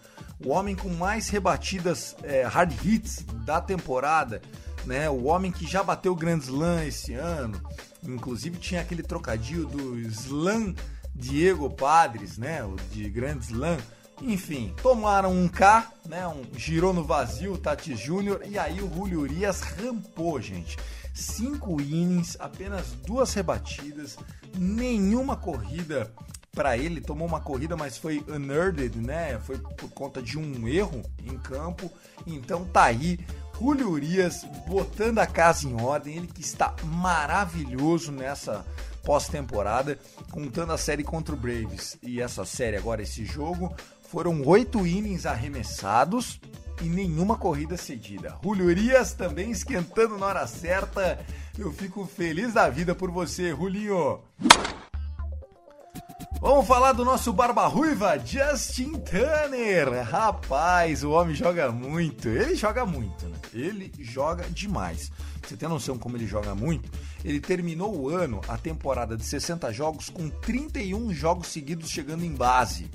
O 0.44 0.50
homem 0.50 0.74
com 0.74 0.88
mais 0.90 1.28
rebatidas 1.28 2.16
é, 2.22 2.42
hard 2.42 2.72
hits 2.84 3.24
da 3.44 3.60
temporada, 3.60 4.42
né? 4.84 5.08
O 5.08 5.24
homem 5.24 5.50
que 5.50 5.66
já 5.66 5.82
bateu 5.82 6.14
Grand 6.14 6.38
Slam 6.38 6.84
esse 6.84 7.14
ano. 7.14 7.60
Inclusive 8.02 8.58
tinha 8.58 8.80
aquele 8.80 9.02
trocadilho 9.02 9.66
do 9.66 9.98
Slam 10.00 10.74
Diego 11.14 11.70
Padres, 11.70 12.36
né? 12.36 12.64
O 12.64 12.76
de 12.92 13.08
Grand 13.08 13.38
Slam. 13.38 13.78
Enfim, 14.22 14.74
tomaram 14.82 15.32
um 15.32 15.48
K, 15.48 15.92
né? 16.06 16.26
Um, 16.26 16.42
girou 16.56 16.92
no 16.92 17.04
vazio 17.04 17.58
Tati 17.58 17.96
Júnior 17.96 18.42
e 18.46 18.58
aí 18.58 18.80
o 18.80 18.92
Julio 18.92 19.20
Urias 19.20 19.60
rampou, 19.60 20.40
gente. 20.40 20.76
Cinco 21.12 21.80
innings, 21.80 22.36
apenas 22.40 22.92
duas 23.06 23.32
rebatidas, 23.34 24.16
nenhuma 24.56 25.36
corrida 25.36 26.12
para 26.52 26.76
ele. 26.76 27.00
Tomou 27.00 27.26
uma 27.26 27.40
corrida, 27.40 27.76
mas 27.76 27.98
foi 27.98 28.24
unerded, 28.28 28.96
né? 28.96 29.38
Foi 29.40 29.58
por 29.58 29.90
conta 29.90 30.22
de 30.22 30.38
um 30.38 30.66
erro 30.66 31.02
em 31.22 31.36
campo. 31.38 31.90
Então 32.26 32.64
tá 32.64 32.84
aí 32.84 33.18
Julio 33.58 33.90
Urias 33.90 34.44
botando 34.66 35.18
a 35.18 35.26
casa 35.26 35.68
em 35.68 35.80
ordem, 35.80 36.16
ele 36.16 36.26
que 36.26 36.40
está 36.40 36.74
maravilhoso 36.82 38.10
nessa 38.10 38.64
pós-temporada, 39.04 39.98
contando 40.30 40.72
a 40.72 40.78
série 40.78 41.04
contra 41.04 41.34
o 41.34 41.38
Braves 41.38 41.96
e 42.02 42.20
essa 42.20 42.44
série 42.44 42.76
agora, 42.76 43.02
esse 43.02 43.24
jogo, 43.24 43.74
foram 44.14 44.46
oito 44.46 44.86
innings 44.86 45.26
arremessados 45.26 46.40
e 46.80 46.84
nenhuma 46.84 47.36
corrida 47.36 47.76
cedida. 47.76 48.38
Julio 48.44 48.72
também 49.18 49.50
esquentando 49.50 50.16
na 50.16 50.26
hora 50.26 50.46
certa. 50.46 51.18
Eu 51.58 51.72
fico 51.72 52.06
feliz 52.06 52.54
da 52.54 52.70
vida 52.70 52.94
por 52.94 53.10
você, 53.10 53.50
Julinho. 53.50 54.20
Vamos 56.40 56.64
falar 56.64 56.92
do 56.92 57.04
nosso 57.04 57.32
Barba 57.32 57.66
Ruiva, 57.66 58.16
Justin 58.24 58.92
Turner. 59.00 60.08
Rapaz, 60.08 61.02
o 61.02 61.10
homem 61.10 61.34
joga 61.34 61.72
muito. 61.72 62.28
Ele 62.28 62.54
joga 62.54 62.86
muito, 62.86 63.26
né? 63.26 63.36
Ele 63.52 63.92
joga 63.98 64.44
demais. 64.48 65.10
Você 65.42 65.56
tem 65.56 65.68
noção 65.68 65.98
como 65.98 66.16
ele 66.16 66.28
joga 66.28 66.54
muito? 66.54 66.88
Ele 67.24 67.40
terminou 67.40 67.92
o 67.98 68.08
ano, 68.08 68.40
a 68.46 68.56
temporada 68.56 69.16
de 69.16 69.24
60 69.24 69.72
jogos, 69.72 70.08
com 70.08 70.30
31 70.30 71.12
jogos 71.12 71.48
seguidos 71.48 71.90
chegando 71.90 72.24
em 72.24 72.32
base. 72.32 72.88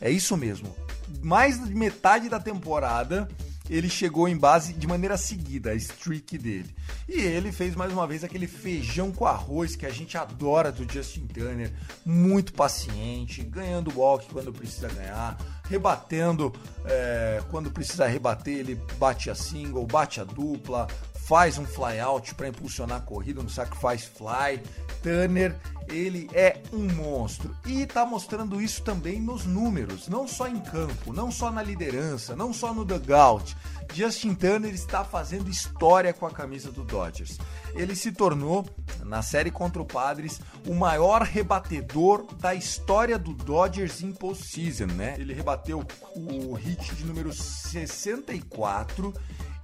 É 0.00 0.10
isso 0.10 0.36
mesmo. 0.36 0.74
Mais 1.22 1.62
de 1.62 1.74
metade 1.74 2.28
da 2.28 2.40
temporada 2.40 3.28
ele 3.70 3.88
chegou 3.88 4.28
em 4.28 4.36
base 4.36 4.72
de 4.72 4.86
maneira 4.86 5.16
seguida, 5.16 5.70
a 5.70 5.74
streak 5.76 6.36
dele. 6.36 6.74
E 7.08 7.20
ele 7.20 7.52
fez 7.52 7.76
mais 7.76 7.92
uma 7.92 8.04
vez 8.04 8.24
aquele 8.24 8.48
feijão 8.48 9.12
com 9.12 9.24
arroz 9.24 9.76
que 9.76 9.86
a 9.86 9.90
gente 9.90 10.18
adora 10.18 10.72
do 10.72 10.92
Justin 10.92 11.28
Turner, 11.28 11.72
muito 12.04 12.52
paciente, 12.52 13.44
ganhando 13.44 13.96
walk 13.96 14.26
quando 14.32 14.52
precisa 14.52 14.88
ganhar, 14.88 15.38
rebatendo 15.68 16.52
é, 16.84 17.40
quando 17.48 17.70
precisa 17.70 18.08
rebater, 18.08 18.58
ele 18.58 18.74
bate 18.98 19.30
a 19.30 19.36
single, 19.36 19.86
bate 19.86 20.20
a 20.20 20.24
dupla, 20.24 20.88
faz 21.26 21.58
um 21.58 21.64
fly 21.64 22.00
out 22.00 22.34
para 22.34 22.48
impulsionar 22.48 22.98
a 22.98 23.00
corrida 23.00 23.42
no 23.42 23.50
sacrifice 23.50 24.08
fly. 24.08 24.62
Turner, 25.02 25.56
ele 25.88 26.28
é 26.34 26.60
um 26.72 26.86
monstro 26.94 27.54
e 27.66 27.82
está 27.82 28.04
mostrando 28.04 28.60
isso 28.60 28.82
também 28.82 29.20
nos 29.20 29.44
números, 29.44 30.08
não 30.08 30.28
só 30.28 30.46
em 30.46 30.60
campo, 30.60 31.12
não 31.12 31.30
só 31.30 31.50
na 31.50 31.62
liderança, 31.62 32.36
não 32.36 32.52
só 32.52 32.74
no 32.74 32.84
dugout. 32.84 33.56
Justin 33.92 34.34
Turner 34.34 34.72
está 34.72 35.04
fazendo 35.04 35.50
história 35.50 36.12
com 36.12 36.26
a 36.26 36.30
camisa 36.30 36.70
do 36.70 36.84
Dodgers. 36.84 37.38
Ele 37.74 37.96
se 37.96 38.12
tornou, 38.12 38.64
na 39.04 39.22
série 39.22 39.50
contra 39.50 39.82
o 39.82 39.86
Padres, 39.86 40.40
o 40.66 40.74
maior 40.74 41.22
rebatedor 41.22 42.26
da 42.36 42.54
história 42.54 43.18
do 43.18 43.32
Dodgers 43.32 44.02
em 44.02 44.12
postseason, 44.12 44.86
né? 44.86 45.16
Ele 45.18 45.34
rebateu 45.34 45.84
o 46.14 46.54
hit 46.54 46.94
de 46.94 47.04
número 47.04 47.32
64 47.32 49.12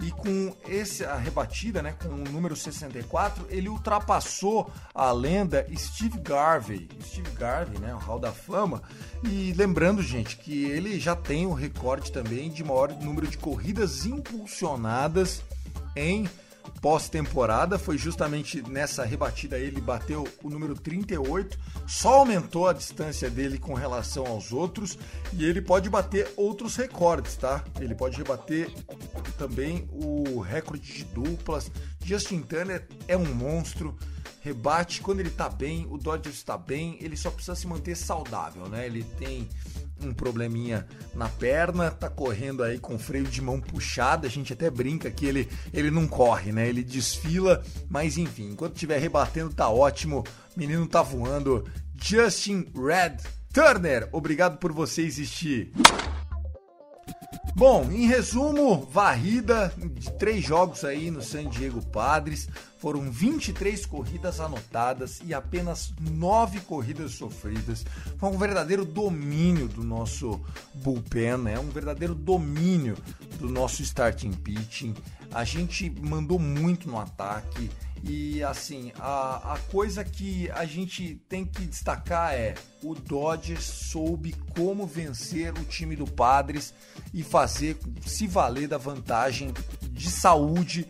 e 0.00 0.10
com 0.10 0.54
essa 0.68 1.14
rebatida, 1.16 1.82
né, 1.82 1.94
com 2.02 2.08
o 2.08 2.16
número 2.30 2.54
64, 2.54 3.46
ele 3.48 3.68
ultrapassou 3.68 4.70
a 4.94 5.10
lenda 5.10 5.66
Steve 5.76 6.18
Garvey. 6.18 6.88
Steve 7.02 7.30
Garvey, 7.30 7.78
né, 7.78 7.94
o 7.94 7.98
Hall 7.98 8.18
da 8.18 8.32
Fama. 8.32 8.82
E 9.24 9.52
lembrando, 9.56 10.02
gente, 10.02 10.36
que 10.36 10.64
ele 10.64 11.00
já 11.00 11.16
tem 11.16 11.46
o 11.46 11.52
recorde 11.52 12.12
também 12.12 12.50
de 12.50 12.62
maior 12.62 12.92
número 12.92 13.26
de 13.26 13.38
corridas 13.38 14.04
impulsionadas 14.04 15.42
em 15.94 16.28
pós-temporada. 16.80 17.78
Foi 17.78 17.98
justamente 17.98 18.62
nessa 18.68 19.04
rebatida 19.04 19.58
ele 19.58 19.80
bateu 19.80 20.26
o 20.42 20.50
número 20.50 20.74
38, 20.74 21.58
só 21.86 22.18
aumentou 22.18 22.68
a 22.68 22.72
distância 22.72 23.30
dele 23.30 23.58
com 23.58 23.74
relação 23.74 24.26
aos 24.26 24.52
outros 24.52 24.98
e 25.32 25.44
ele 25.44 25.60
pode 25.60 25.88
bater 25.88 26.32
outros 26.36 26.76
recordes, 26.76 27.36
tá? 27.36 27.64
Ele 27.80 27.94
pode 27.94 28.16
rebater 28.16 28.70
também 29.38 29.88
o 29.92 30.40
recorde 30.40 30.92
de 30.92 31.04
duplas. 31.04 31.70
Justin 32.04 32.42
Turner 32.42 32.86
é 33.08 33.16
um 33.16 33.34
monstro. 33.34 33.96
Rebate 34.40 35.00
quando 35.00 35.18
ele 35.18 35.30
tá 35.30 35.48
bem, 35.48 35.88
o 35.90 35.98
Dodgers 35.98 36.36
está 36.36 36.56
bem, 36.56 36.96
ele 37.00 37.16
só 37.16 37.32
precisa 37.32 37.56
se 37.56 37.66
manter 37.66 37.96
saudável, 37.96 38.68
né? 38.68 38.86
Ele 38.86 39.02
tem 39.18 39.48
um 40.00 40.12
probleminha 40.12 40.86
na 41.14 41.28
perna, 41.28 41.90
tá 41.90 42.08
correndo 42.08 42.62
aí 42.62 42.78
com 42.78 42.98
freio 42.98 43.24
de 43.24 43.40
mão 43.40 43.60
puxado. 43.60 44.26
A 44.26 44.30
gente 44.30 44.52
até 44.52 44.70
brinca 44.70 45.10
que 45.10 45.26
ele, 45.26 45.48
ele 45.72 45.90
não 45.90 46.06
corre, 46.06 46.52
né? 46.52 46.68
Ele 46.68 46.82
desfila, 46.82 47.62
mas 47.88 48.18
enfim, 48.18 48.50
enquanto 48.50 48.74
estiver 48.74 48.98
rebatendo, 48.98 49.54
tá 49.54 49.68
ótimo. 49.68 50.24
Menino 50.56 50.86
tá 50.86 51.02
voando. 51.02 51.64
Justin 51.94 52.66
Red 52.74 53.16
Turner, 53.52 54.08
obrigado 54.12 54.58
por 54.58 54.72
você 54.72 55.02
existir. 55.02 55.72
Bom, 57.54 57.90
em 57.90 58.06
resumo, 58.06 58.86
varrida 58.92 59.72
de 59.78 60.12
três 60.12 60.44
jogos 60.44 60.84
aí 60.84 61.10
no 61.10 61.22
San 61.22 61.48
Diego 61.48 61.84
Padres. 61.86 62.48
Foram 62.78 63.10
23 63.10 63.86
corridas 63.86 64.40
anotadas 64.40 65.20
e 65.24 65.32
apenas 65.32 65.92
9 65.98 66.60
corridas 66.60 67.12
sofridas. 67.12 67.84
Foi 68.18 68.28
um 68.28 68.36
verdadeiro 68.36 68.84
domínio 68.84 69.68
do 69.68 69.82
nosso 69.82 70.38
bullpen, 70.74 71.38
né? 71.38 71.58
um 71.58 71.70
verdadeiro 71.70 72.14
domínio 72.14 72.96
do 73.38 73.48
nosso 73.48 73.82
starting 73.82 74.32
pitching. 74.32 74.94
A 75.32 75.42
gente 75.42 75.90
mandou 75.90 76.38
muito 76.38 76.88
no 76.88 76.98
ataque. 76.98 77.70
E 78.04 78.42
assim, 78.42 78.92
a, 78.98 79.54
a 79.54 79.58
coisa 79.70 80.04
que 80.04 80.50
a 80.50 80.64
gente 80.64 81.16
tem 81.28 81.44
que 81.44 81.66
destacar 81.66 82.34
é 82.34 82.54
o 82.82 82.94
Dodgers 82.94 83.64
soube 83.64 84.34
como 84.56 84.86
vencer 84.86 85.52
o 85.52 85.64
time 85.64 85.96
do 85.96 86.06
Padres 86.06 86.72
e 87.12 87.22
fazer 87.22 87.76
se 88.04 88.26
valer 88.26 88.68
da 88.68 88.78
vantagem 88.78 89.52
de 89.90 90.10
saúde 90.10 90.86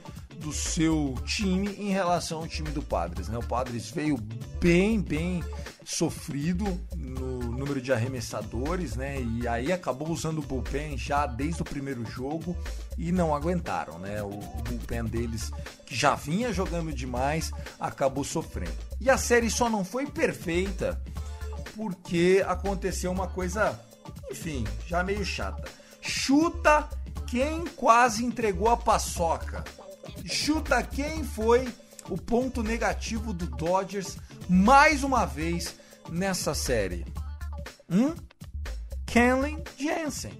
do 0.46 0.52
seu 0.52 1.12
time 1.24 1.74
em 1.74 1.90
relação 1.90 2.38
ao 2.38 2.46
time 2.46 2.70
do 2.70 2.80
Padres. 2.80 3.26
Né? 3.26 3.36
O 3.36 3.42
Padres 3.42 3.90
veio 3.90 4.16
bem, 4.60 5.00
bem 5.00 5.42
sofrido 5.84 6.64
no 6.96 7.38
número 7.50 7.80
de 7.80 7.92
arremessadores, 7.92 8.94
né? 8.94 9.20
E 9.20 9.48
aí 9.48 9.72
acabou 9.72 10.08
usando 10.08 10.38
o 10.38 10.42
bullpen 10.42 10.96
já 10.96 11.26
desde 11.26 11.62
o 11.62 11.64
primeiro 11.64 12.04
jogo 12.04 12.56
e 12.96 13.10
não 13.10 13.34
aguentaram, 13.34 13.98
né? 13.98 14.22
O 14.22 14.38
bullpen 14.68 15.04
deles, 15.06 15.50
que 15.84 15.96
já 15.96 16.14
vinha 16.14 16.52
jogando 16.52 16.92
demais, 16.92 17.50
acabou 17.80 18.22
sofrendo. 18.22 18.76
E 19.00 19.10
a 19.10 19.18
série 19.18 19.50
só 19.50 19.68
não 19.68 19.84
foi 19.84 20.06
perfeita 20.06 21.00
porque 21.74 22.44
aconteceu 22.46 23.10
uma 23.10 23.26
coisa, 23.26 23.80
enfim, 24.30 24.64
já 24.86 25.02
meio 25.02 25.24
chata. 25.24 25.68
Chuta 26.00 26.88
quem 27.26 27.64
quase 27.66 28.24
entregou 28.24 28.68
a 28.68 28.76
paçoca. 28.76 29.64
Chuta 30.24 30.82
quem 30.82 31.24
foi 31.24 31.68
o 32.08 32.16
ponto 32.16 32.62
negativo 32.62 33.32
do 33.32 33.46
Dodgers 33.46 34.16
mais 34.48 35.02
uma 35.02 35.24
vez 35.24 35.74
nessa 36.10 36.54
série. 36.54 37.04
Hum? 37.90 38.14
Kenley 39.06 39.62
Jensen. 39.76 40.38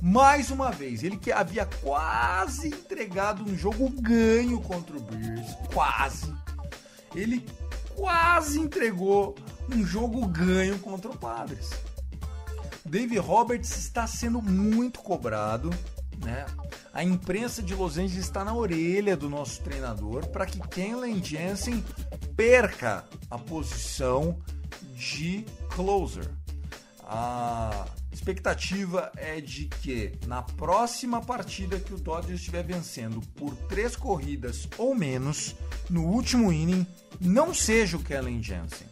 Mais 0.00 0.50
uma 0.50 0.72
vez, 0.72 1.04
ele 1.04 1.16
que 1.16 1.30
havia 1.30 1.64
quase 1.64 2.68
entregado 2.68 3.44
um 3.44 3.56
jogo 3.56 3.88
ganho 3.88 4.60
contra 4.60 4.96
o 4.96 5.00
Bears, 5.00 5.54
quase. 5.72 6.34
Ele 7.14 7.46
quase 7.94 8.58
entregou 8.58 9.36
um 9.72 9.86
jogo 9.86 10.26
ganho 10.26 10.78
contra 10.80 11.08
o 11.08 11.16
Padres. 11.16 11.70
Dave 12.84 13.16
Roberts 13.18 13.76
está 13.78 14.06
sendo 14.06 14.42
muito 14.42 15.00
cobrado, 15.00 15.70
né? 16.24 16.46
A 16.92 17.02
imprensa 17.02 17.62
de 17.62 17.74
Los 17.74 17.96
Angeles 17.96 18.24
está 18.24 18.44
na 18.44 18.54
orelha 18.54 19.16
do 19.16 19.28
nosso 19.28 19.62
treinador 19.62 20.26
para 20.28 20.46
que 20.46 20.60
Kenley 20.68 21.22
Jensen 21.22 21.82
perca 22.36 23.04
a 23.30 23.38
posição 23.38 24.38
de 24.94 25.44
closer. 25.70 26.30
A 27.04 27.86
expectativa 28.12 29.10
é 29.16 29.40
de 29.40 29.66
que 29.66 30.12
na 30.26 30.42
próxima 30.42 31.20
partida 31.20 31.80
que 31.80 31.94
o 31.94 31.98
Dodgers 31.98 32.38
estiver 32.38 32.62
vencendo 32.62 33.20
por 33.36 33.54
três 33.68 33.96
corridas 33.96 34.68
ou 34.78 34.94
menos 34.94 35.56
no 35.90 36.04
último 36.04 36.52
inning, 36.52 36.86
não 37.20 37.52
seja 37.52 37.96
o 37.96 38.02
Kellen 38.02 38.42
Jensen. 38.42 38.86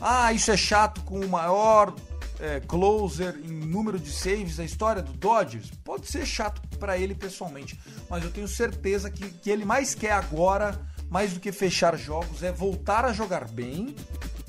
Ah, 0.00 0.32
isso 0.32 0.50
é 0.50 0.56
chato 0.56 1.02
com 1.02 1.20
o 1.20 1.28
maior 1.28 1.94
é, 2.42 2.60
closer 2.60 3.36
em 3.36 3.52
número 3.52 3.98
de 3.98 4.10
saves 4.10 4.56
da 4.56 4.64
história 4.64 5.00
do 5.00 5.12
Dodgers? 5.12 5.70
Pode 5.84 6.10
ser 6.10 6.26
chato 6.26 6.60
para 6.76 6.98
ele 6.98 7.14
pessoalmente, 7.14 7.78
mas 8.10 8.24
eu 8.24 8.30
tenho 8.30 8.48
certeza 8.48 9.08
que 9.08 9.30
que 9.30 9.48
ele 9.48 9.64
mais 9.64 9.94
quer 9.94 10.12
agora, 10.12 10.78
mais 11.08 11.32
do 11.32 11.40
que 11.40 11.52
fechar 11.52 11.96
jogos, 11.96 12.42
é 12.42 12.50
voltar 12.50 13.04
a 13.04 13.12
jogar 13.12 13.46
bem 13.48 13.94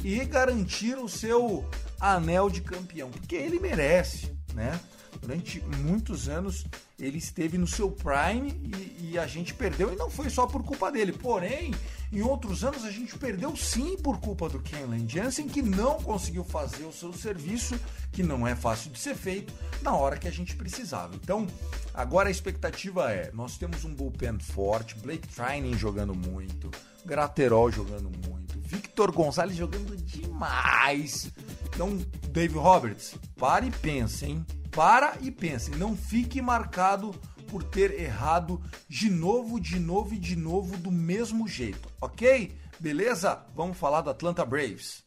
e 0.03 0.25
garantir 0.25 0.97
o 0.97 1.07
seu 1.07 1.63
anel 1.99 2.49
de 2.49 2.61
campeão, 2.61 3.11
porque 3.11 3.35
ele 3.35 3.59
merece, 3.59 4.35
né? 4.53 4.79
Durante 5.23 5.61
muitos 5.81 6.27
anos 6.27 6.65
ele 6.99 7.17
esteve 7.17 7.57
no 7.57 7.65
seu 7.65 7.89
prime 7.89 8.51
e, 8.61 9.11
e, 9.11 9.17
a 9.17 9.25
gente 9.25 9.53
perdeu, 9.53 9.93
e 9.93 9.95
não 9.95 10.09
foi 10.09 10.29
só 10.29 10.45
por 10.45 10.61
culpa 10.63 10.91
dele. 10.91 11.13
Porém, 11.13 11.73
em 12.11 12.21
outros 12.21 12.65
anos 12.65 12.83
a 12.83 12.91
gente 12.91 13.17
perdeu 13.17 13.55
sim 13.55 13.95
por 13.95 14.19
culpa 14.19 14.49
do 14.49 14.59
Kenley 14.59 15.07
Jansen, 15.07 15.47
que 15.47 15.61
não 15.61 15.95
conseguiu 16.03 16.43
fazer 16.43 16.83
o 16.83 16.91
seu 16.91 17.13
serviço, 17.13 17.79
que 18.11 18.21
não 18.21 18.45
é 18.45 18.53
fácil 18.53 18.91
de 18.91 18.99
ser 18.99 19.15
feito, 19.15 19.53
na 19.81 19.95
hora 19.95 20.17
que 20.17 20.27
a 20.27 20.31
gente 20.31 20.57
precisava. 20.57 21.15
Então, 21.15 21.47
agora 21.93 22.27
a 22.27 22.31
expectativa 22.31 23.09
é: 23.09 23.31
nós 23.33 23.57
temos 23.57 23.85
um 23.85 23.95
bullpen 23.95 24.39
forte, 24.39 24.95
Blake 24.95 25.29
Trining 25.29 25.77
jogando 25.77 26.13
muito, 26.13 26.69
Graterol 27.05 27.71
jogando 27.71 28.11
muito, 28.27 28.59
Victor 28.59 29.09
Gonzalez 29.13 29.55
jogando 29.55 29.95
demais. 29.95 31.31
Então, 31.73 31.97
Dave 32.29 32.57
Roberts, 32.57 33.15
pare 33.37 33.67
e 33.67 33.71
pense, 33.71 34.25
hein? 34.25 34.45
Para 34.73 35.17
e 35.21 35.29
pense, 35.29 35.69
não 35.71 35.95
fique 35.95 36.41
marcado 36.41 37.11
por 37.47 37.63
ter 37.63 37.99
errado 37.99 38.59
de 38.89 39.07
novo, 39.07 39.59
de 39.59 39.79
novo 39.79 40.15
e 40.15 40.17
de 40.17 40.35
novo 40.35 40.75
do 40.77 40.89
mesmo 40.89 41.47
jeito, 41.47 41.87
ok? 42.01 42.57
Beleza? 42.79 43.45
Vamos 43.55 43.77
falar 43.77 44.01
do 44.01 44.09
Atlanta 44.09 44.43
Braves. 44.43 45.03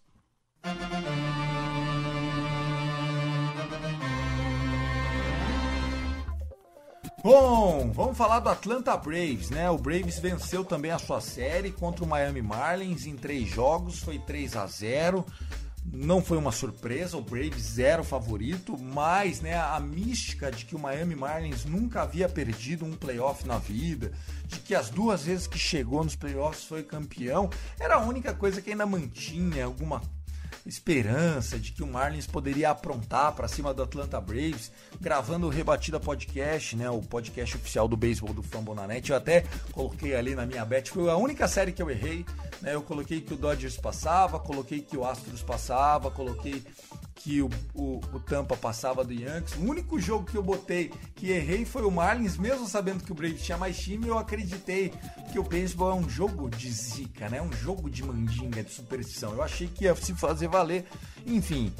Bom, 7.24 7.90
vamos 7.92 8.16
falar 8.16 8.38
do 8.38 8.48
Atlanta 8.48 8.96
Braves, 8.96 9.50
né? 9.50 9.68
O 9.68 9.76
Braves 9.76 10.20
venceu 10.20 10.64
também 10.64 10.92
a 10.92 10.98
sua 11.00 11.20
série 11.20 11.72
contra 11.72 12.04
o 12.04 12.06
Miami 12.06 12.40
Marlins 12.40 13.04
em 13.04 13.16
três 13.16 13.48
jogos, 13.48 13.98
foi 13.98 14.16
3 14.20 14.54
a 14.54 14.66
0 14.68 15.26
não 15.92 16.22
foi 16.22 16.36
uma 16.36 16.52
surpresa, 16.52 17.16
o 17.16 17.22
Braves 17.22 17.78
era 17.78 18.00
o 18.02 18.04
favorito, 18.04 18.76
mas 18.78 19.40
né, 19.40 19.56
a 19.56 19.78
mística 19.80 20.50
de 20.50 20.64
que 20.64 20.74
o 20.74 20.78
Miami 20.78 21.14
Marlins 21.14 21.64
nunca 21.64 22.02
havia 22.02 22.28
perdido 22.28 22.84
um 22.84 22.92
playoff 22.92 23.46
na 23.46 23.58
vida, 23.58 24.12
de 24.46 24.58
que 24.60 24.74
as 24.74 24.90
duas 24.90 25.24
vezes 25.24 25.46
que 25.46 25.58
chegou 25.58 26.02
nos 26.02 26.16
playoffs 26.16 26.64
foi 26.64 26.82
campeão, 26.82 27.48
era 27.78 27.96
a 27.96 28.04
única 28.04 28.34
coisa 28.34 28.60
que 28.60 28.70
ainda 28.70 28.86
mantinha 28.86 29.64
alguma 29.64 30.02
esperança 30.64 31.58
de 31.58 31.72
que 31.72 31.82
o 31.82 31.86
Marlins 31.86 32.26
poderia 32.26 32.70
aprontar 32.70 33.32
para 33.32 33.48
cima 33.48 33.72
do 33.72 33.82
Atlanta 33.82 34.20
Braves, 34.20 34.70
gravando 35.00 35.46
o 35.46 35.50
Rebatida 35.50 36.00
Podcast, 36.00 36.76
né, 36.76 36.90
o 36.90 37.00
podcast 37.00 37.56
oficial 37.56 37.86
do 37.86 37.96
beisebol 37.96 38.34
do 38.34 38.42
Fambonanet. 38.42 39.10
Eu 39.10 39.16
até 39.16 39.44
coloquei 39.72 40.14
ali 40.14 40.34
na 40.34 40.46
minha 40.46 40.64
bet, 40.64 40.90
foi 40.90 41.10
a 41.10 41.16
única 41.16 41.46
série 41.48 41.72
que 41.72 41.82
eu 41.82 41.90
errei, 41.90 42.24
né? 42.60 42.74
Eu 42.74 42.82
coloquei 42.82 43.20
que 43.20 43.34
o 43.34 43.36
Dodgers 43.36 43.76
passava, 43.76 44.38
coloquei 44.38 44.80
que 44.80 44.96
o 44.96 45.04
Astros 45.04 45.42
passava, 45.42 46.10
coloquei 46.10 46.62
que 47.16 47.42
o, 47.42 47.50
o, 47.74 48.00
o, 48.12 48.20
Tampa 48.20 48.56
passava 48.56 49.04
do 49.04 49.12
Yankees. 49.12 49.56
O 49.56 49.62
único 49.62 49.98
jogo 49.98 50.24
que 50.24 50.36
eu 50.36 50.42
botei 50.42 50.92
que 51.14 51.30
errei 51.30 51.64
foi 51.64 51.82
o 51.82 51.90
Marlins, 51.90 52.36
mesmo 52.36 52.68
sabendo 52.68 53.02
que 53.02 53.10
o 53.10 53.14
Braves 53.14 53.42
tinha 53.42 53.58
mais 53.58 53.78
time, 53.78 54.06
eu 54.06 54.18
acreditei 54.18 54.92
que 55.32 55.38
o 55.38 55.42
beisebol 55.42 55.90
é 55.90 55.94
um 55.94 56.08
jogo 56.08 56.48
de 56.48 56.70
zica, 56.70 57.28
né? 57.28 57.42
Um 57.42 57.52
jogo 57.52 57.90
de 57.90 58.04
mandinga, 58.04 58.62
de 58.62 58.70
superstição. 58.70 59.32
Eu 59.32 59.42
achei 59.42 59.66
que 59.66 59.84
ia 59.84 59.94
se 59.96 60.14
fazer 60.14 60.48
valer. 60.48 60.86
Enfim, 61.26 61.72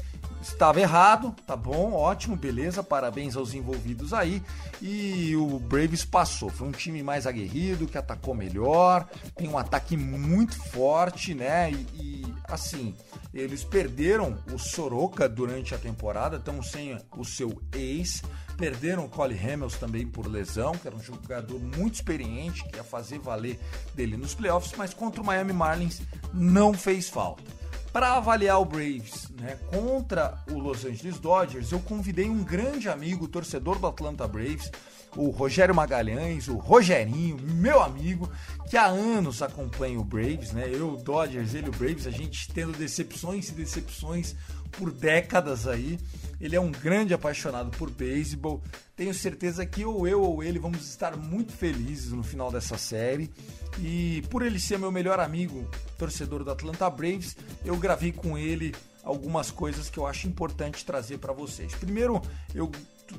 estava 0.53 0.79
errado, 0.79 1.35
tá 1.45 1.55
bom, 1.55 1.93
ótimo, 1.93 2.35
beleza, 2.35 2.81
parabéns 2.81 3.35
aos 3.35 3.53
envolvidos 3.53 4.13
aí. 4.13 4.41
E 4.81 5.35
o 5.35 5.59
Braves 5.59 6.05
passou, 6.05 6.49
foi 6.49 6.67
um 6.67 6.71
time 6.71 7.03
mais 7.03 7.27
aguerrido, 7.27 7.87
que 7.87 7.97
atacou 7.97 8.33
melhor, 8.33 9.07
tem 9.35 9.47
um 9.47 9.57
ataque 9.57 9.95
muito 9.97 10.55
forte, 10.55 11.33
né? 11.33 11.71
E, 11.71 11.75
e 11.93 12.35
assim, 12.45 12.95
eles 13.33 13.63
perderam 13.63 14.37
o 14.51 14.57
Soroka 14.57 15.27
durante 15.27 15.75
a 15.75 15.77
temporada, 15.77 16.37
estão 16.37 16.61
sem 16.63 16.97
o 17.15 17.25
seu 17.25 17.61
ex. 17.73 18.23
Perderam 18.57 19.05
o 19.05 19.09
Cole 19.09 19.37
Hamels 19.37 19.75
também 19.75 20.07
por 20.07 20.25
lesão, 20.25 20.71
que 20.71 20.87
era 20.87 20.95
um 20.95 21.03
jogador 21.03 21.59
muito 21.59 21.93
experiente, 21.95 22.63
que 22.63 22.75
ia 22.75 22.83
fazer 22.83 23.19
valer 23.19 23.59
dele 23.93 24.17
nos 24.17 24.33
playoffs, 24.33 24.73
mas 24.75 24.95
contra 24.95 25.21
o 25.21 25.25
Miami 25.25 25.53
Marlins 25.53 26.01
não 26.33 26.73
fez 26.73 27.07
falta. 27.07 27.56
Para 27.91 28.13
avaliar 28.13 28.59
o 28.59 28.65
Braves 28.65 29.29
né, 29.39 29.57
contra 29.71 30.37
o 30.51 30.59
Los 30.59 30.85
Angeles 30.85 31.19
Dodgers, 31.19 31.71
eu 31.71 31.79
convidei 31.79 32.29
um 32.29 32.43
grande 32.43 32.89
amigo, 32.89 33.27
torcedor 33.27 33.79
do 33.79 33.87
Atlanta 33.87 34.27
Braves, 34.27 34.71
o 35.15 35.29
Rogério 35.29 35.73
Magalhães, 35.73 36.47
o 36.47 36.57
Rogerinho, 36.57 37.37
meu 37.41 37.81
amigo, 37.81 38.29
que 38.69 38.77
há 38.77 38.85
anos 38.85 39.41
acompanha 39.41 39.99
o 39.99 40.03
Braves, 40.03 40.51
né? 40.51 40.69
Eu, 40.71 40.93
o 40.93 40.97
Dodgers, 40.97 41.53
ele 41.53 41.69
o 41.69 41.71
Braves, 41.71 42.05
a 42.05 42.11
gente 42.11 42.51
tendo 42.53 42.77
decepções 42.77 43.49
e 43.49 43.53
decepções 43.53 44.35
por 44.71 44.91
décadas 44.91 45.67
aí. 45.67 45.99
Ele 46.39 46.55
é 46.55 46.61
um 46.61 46.71
grande 46.71 47.13
apaixonado 47.13 47.71
por 47.71 47.89
beisebol. 47.89 48.61
Tenho 48.95 49.13
certeza 49.13 49.65
que 49.65 49.83
ou 49.83 50.07
eu 50.07 50.21
ou 50.21 50.43
ele 50.43 50.59
vamos 50.59 50.87
estar 50.87 51.17
muito 51.17 51.51
felizes 51.51 52.11
no 52.11 52.23
final 52.23 52.51
dessa 52.51 52.77
série. 52.77 53.31
E 53.79 54.23
por 54.29 54.43
ele 54.43 54.59
ser 54.59 54.77
meu 54.77 54.91
melhor 54.91 55.19
amigo, 55.19 55.67
torcedor 55.97 56.43
do 56.43 56.51
Atlanta 56.51 56.89
Braves, 56.89 57.35
eu 57.65 57.75
gravei 57.77 58.11
com 58.11 58.37
ele 58.37 58.73
algumas 59.03 59.49
coisas 59.49 59.89
que 59.89 59.97
eu 59.97 60.05
acho 60.05 60.27
importante 60.27 60.85
trazer 60.85 61.17
para 61.17 61.33
vocês. 61.33 61.73
Primeiro, 61.73 62.21
eu 62.53 62.71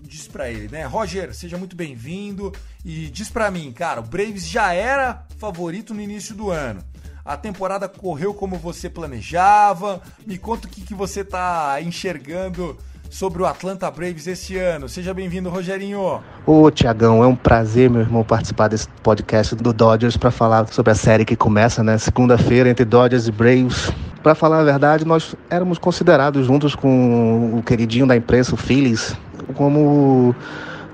disse 0.03 0.29
pra 0.29 0.51
ele, 0.51 0.69
né? 0.69 0.85
Roger, 0.85 1.35
seja 1.35 1.57
muito 1.57 1.75
bem-vindo 1.75 2.53
e 2.85 3.09
diz 3.09 3.31
pra 3.31 3.51
mim, 3.51 3.73
cara, 3.73 4.01
o 4.01 4.05
Braves 4.05 4.47
já 4.47 4.75
era 4.75 5.27
favorito 5.39 5.95
no 5.95 6.01
início 6.01 6.35
do 6.35 6.51
ano. 6.51 6.85
A 7.29 7.37
temporada 7.37 7.87
correu 7.87 8.33
como 8.33 8.57
você 8.57 8.89
planejava. 8.89 10.01
Me 10.27 10.39
conta 10.39 10.67
o 10.67 10.71
que, 10.71 10.81
que 10.81 10.95
você 10.95 11.23
tá 11.23 11.77
enxergando 11.83 12.75
sobre 13.11 13.43
o 13.43 13.45
Atlanta 13.45 13.91
Braves 13.91 14.27
esse 14.27 14.57
ano. 14.57 14.89
Seja 14.89 15.13
bem-vindo, 15.13 15.51
Rogerinho. 15.51 16.23
Ô, 16.47 16.71
Tiagão, 16.71 17.23
é 17.23 17.27
um 17.27 17.37
prazer, 17.37 17.91
meu 17.91 18.01
irmão, 18.01 18.25
participar 18.25 18.69
desse 18.69 18.89
podcast 19.03 19.55
do 19.55 19.75
Dodgers 19.75 20.17
para 20.17 20.31
falar 20.31 20.67
sobre 20.69 20.91
a 20.91 20.95
série 20.95 21.27
que 21.27 21.37
começa, 21.37 21.85
né? 21.85 21.99
Segunda-feira 21.99 22.71
entre 22.71 22.87
Dodgers 22.87 23.29
e 23.29 23.31
Braves. 23.31 23.93
Para 24.23 24.35
falar 24.35 24.61
a 24.61 24.65
verdade, 24.65 25.05
nós 25.05 25.35
éramos 25.51 25.77
considerados 25.77 26.47
juntos 26.47 26.75
com 26.75 27.59
o 27.59 27.63
queridinho 27.63 28.07
da 28.07 28.17
imprensa, 28.17 28.55
o 28.55 28.57
Phillies, 28.57 29.15
como 29.53 30.35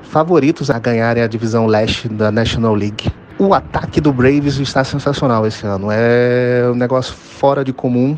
favoritos 0.03 0.69
a 0.69 0.81
ganharem 0.81 1.23
a 1.23 1.29
divisão 1.29 1.65
leste 1.65 2.09
da 2.09 2.33
National 2.33 2.75
League. 2.75 3.09
O 3.37 3.53
ataque 3.53 4.01
do 4.01 4.13
Braves 4.13 4.59
está 4.59 4.85
sensacional 4.85 5.45
esse 5.45 5.67
ano. 5.67 5.89
É 5.91 6.71
um 6.71 6.77
negócio 6.77 7.13
fora 7.15 7.65
de 7.65 7.73
comum. 7.73 8.17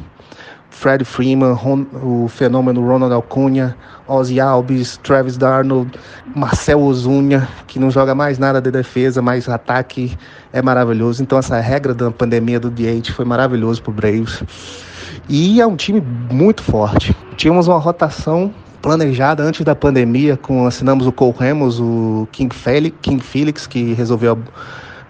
Fred 0.69 1.07
Freeman, 1.07 1.55
Ron, 1.55 1.87
o 2.03 2.29
fenômeno 2.29 2.87
Ronald 2.87 3.15
Acuna, 3.15 3.75
Ozzy 4.07 4.39
Alves, 4.39 4.99
Travis 4.99 5.39
Darnold, 5.39 5.91
Marcel 6.35 6.83
Ozunha, 6.83 7.49
que 7.67 7.79
não 7.79 7.91
joga 7.91 8.15
mais 8.15 8.39
nada 8.39 8.61
de 8.61 8.71
defesa, 8.71 9.23
mas 9.23 9.49
ataque 9.49 10.15
é 10.53 10.61
maravilhoso. 10.61 11.23
Então 11.23 11.39
essa 11.39 11.59
regra 11.61 11.95
da 11.95 12.11
pandemia 12.11 12.61
do 12.61 12.71
DH 12.71 13.11
foi 13.15 13.25
maravilhoso 13.25 13.83
para 13.83 13.91
o 13.91 13.95
Braves. 13.95 14.43
E 15.31 15.63
é 15.63 15.67
um 15.67 15.77
time 15.77 16.03
muito 16.31 16.63
forte. 16.63 17.17
Tínhamos 17.39 17.69
uma 17.69 17.79
rotação 17.79 18.53
planejada 18.83 19.43
antes 19.43 19.65
da 19.65 19.75
pandemia, 19.75 20.37
com 20.37 20.67
assinamos 20.67 21.07
o 21.07 21.13
Cole 21.13 21.35
Ramos, 21.39 21.81
o 21.81 22.29
King 22.31 22.55
Felix, 22.55 22.95
King 23.01 23.25
Felix 23.25 23.67
que 23.67 23.95
resolveu 23.95 24.39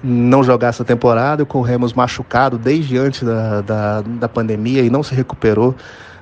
não 0.06 0.44
jogar 0.44 0.68
essa 0.68 0.84
temporada, 0.84 1.44
corremos 1.44 1.92
machucado 1.92 2.56
desde 2.56 2.96
antes 2.96 3.22
da, 3.22 3.60
da, 3.60 4.00
da 4.02 4.28
pandemia 4.28 4.82
e 4.82 4.90
não 4.90 5.02
se 5.02 5.14
recuperou, 5.14 5.74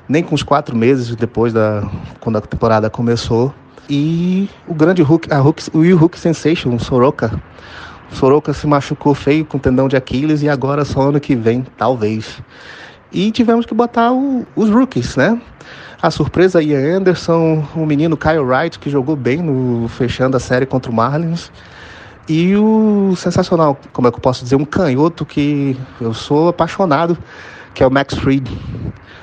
nem 0.09 0.23
com 0.23 0.35
os 0.35 0.43
quatro 0.43 0.77
meses 0.77 1.15
depois 1.15 1.53
da 1.53 1.89
quando 2.21 2.37
a 2.37 2.41
temporada 2.41 2.89
começou. 2.89 3.55
E 3.89 4.49
o 4.67 4.75
grande 4.75 5.03
Hulk, 5.03 5.33
a 5.33 5.39
Hulk, 5.39 5.71
o 5.75 5.97
Hulk 5.97 6.19
Sensation, 6.19 6.75
o 6.75 6.81
Soroka, 6.81 7.39
Soroka 8.11 8.53
se 8.53 8.67
machucou 8.67 9.15
feio 9.15 9.45
com 9.45 9.59
tendão 9.59 9.89
de 9.89 9.97
Aquiles 9.97 10.43
e 10.43 10.49
agora 10.49 10.85
só 10.85 11.09
ano 11.09 11.21
que 11.21 11.35
vem, 11.35 11.67
talvez. 11.77 12.41
E 13.13 13.31
tivemos 13.31 13.67
que 13.67 13.75
botar 13.75 14.13
o, 14.13 14.47
os 14.57 14.71
rookies, 14.71 15.17
né? 15.17 15.41
A 16.01 16.11
surpresa 16.11 16.59
aí 16.59 16.73
é 16.73 16.91
Anderson, 16.93 17.65
o 17.75 17.87
menino 17.87 18.17
Kyle 18.17 18.39
Wright, 18.39 18.79
que 18.79 18.91
jogou 18.91 19.17
bem 19.17 19.39
no 19.39 19.89
fechando 19.89 20.37
a 20.37 20.41
série 20.41 20.67
contra 20.67 20.91
o 20.91 20.95
Marlins. 20.95 21.51
E 22.29 22.57
o 22.57 23.15
sensacional, 23.17 23.79
como 23.93 24.09
é 24.09 24.11
que 24.11 24.17
eu 24.17 24.23
posso 24.23 24.43
dizer, 24.43 24.57
um 24.57 24.65
canhoto 24.65 25.27
que 25.27 25.77
eu 26.01 26.15
sou 26.15 26.49
apaixonado, 26.49 27.19
que 27.75 27.83
é 27.83 27.87
o 27.87 27.91
Max 27.91 28.15
Fried. 28.15 28.51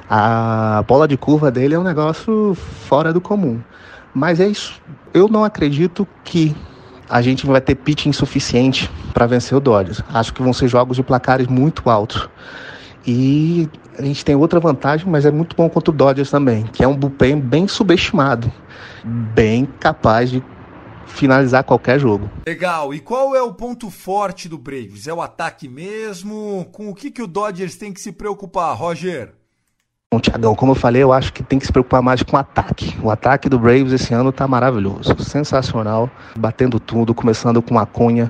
A 0.09 0.83
bola 0.87 1.07
de 1.07 1.17
curva 1.17 1.49
dele 1.49 1.73
é 1.73 1.79
um 1.79 1.83
negócio 1.83 2.53
fora 2.55 3.11
do 3.11 3.19
comum. 3.19 3.59
Mas 4.13 4.39
é 4.39 4.47
isso. 4.47 4.79
Eu 5.13 5.27
não 5.27 5.43
acredito 5.43 6.07
que 6.23 6.55
a 7.09 7.21
gente 7.21 7.45
vai 7.45 7.59
ter 7.59 7.75
pitching 7.75 8.13
suficiente 8.13 8.89
para 9.13 9.25
vencer 9.25 9.57
o 9.57 9.61
Dodgers. 9.61 10.01
Acho 10.13 10.33
que 10.33 10.41
vão 10.41 10.53
ser 10.53 10.67
jogos 10.67 10.95
de 10.95 11.03
placares 11.03 11.47
muito 11.47 11.89
altos. 11.89 12.29
E 13.05 13.67
a 13.97 14.01
gente 14.03 14.23
tem 14.23 14.35
outra 14.35 14.59
vantagem, 14.59 15.07
mas 15.09 15.25
é 15.25 15.31
muito 15.31 15.55
bom 15.55 15.69
contra 15.69 15.91
o 15.91 15.93
Dodgers 15.93 16.29
também, 16.29 16.63
que 16.71 16.83
é 16.83 16.87
um 16.87 16.95
bullpen 16.95 17.39
bem 17.39 17.67
subestimado, 17.67 18.51
bem 19.03 19.67
capaz 19.79 20.29
de 20.29 20.43
finalizar 21.11 21.63
qualquer 21.63 21.99
jogo. 21.99 22.29
Legal. 22.47 22.93
E 22.93 22.99
qual 22.99 23.35
é 23.35 23.41
o 23.41 23.53
ponto 23.53 23.89
forte 23.89 24.49
do 24.49 24.57
Braves? 24.57 25.07
É 25.07 25.13
o 25.13 25.21
ataque 25.21 25.67
mesmo? 25.67 26.67
Com 26.71 26.89
o 26.89 26.95
que, 26.95 27.11
que 27.11 27.21
o 27.21 27.27
Dodgers 27.27 27.75
tem 27.75 27.93
que 27.93 28.01
se 28.01 28.11
preocupar, 28.11 28.75
Roger? 28.75 29.33
Bom, 30.13 30.19
Tiagão, 30.19 30.53
como 30.55 30.73
eu 30.73 30.75
falei, 30.75 31.01
eu 31.01 31.13
acho 31.13 31.31
que 31.31 31.41
tem 31.41 31.57
que 31.57 31.65
se 31.65 31.71
preocupar 31.71 32.01
mais 32.01 32.21
com 32.21 32.35
o 32.35 32.39
ataque. 32.39 32.97
O 33.01 33.09
ataque 33.09 33.47
do 33.47 33.57
Braves 33.57 33.93
esse 33.93 34.13
ano 34.13 34.29
tá 34.29 34.45
maravilhoso, 34.45 35.15
sensacional, 35.23 36.09
batendo 36.37 36.81
tudo, 36.81 37.13
começando 37.13 37.61
com 37.61 37.79
a 37.79 37.85
Cunha, 37.85 38.29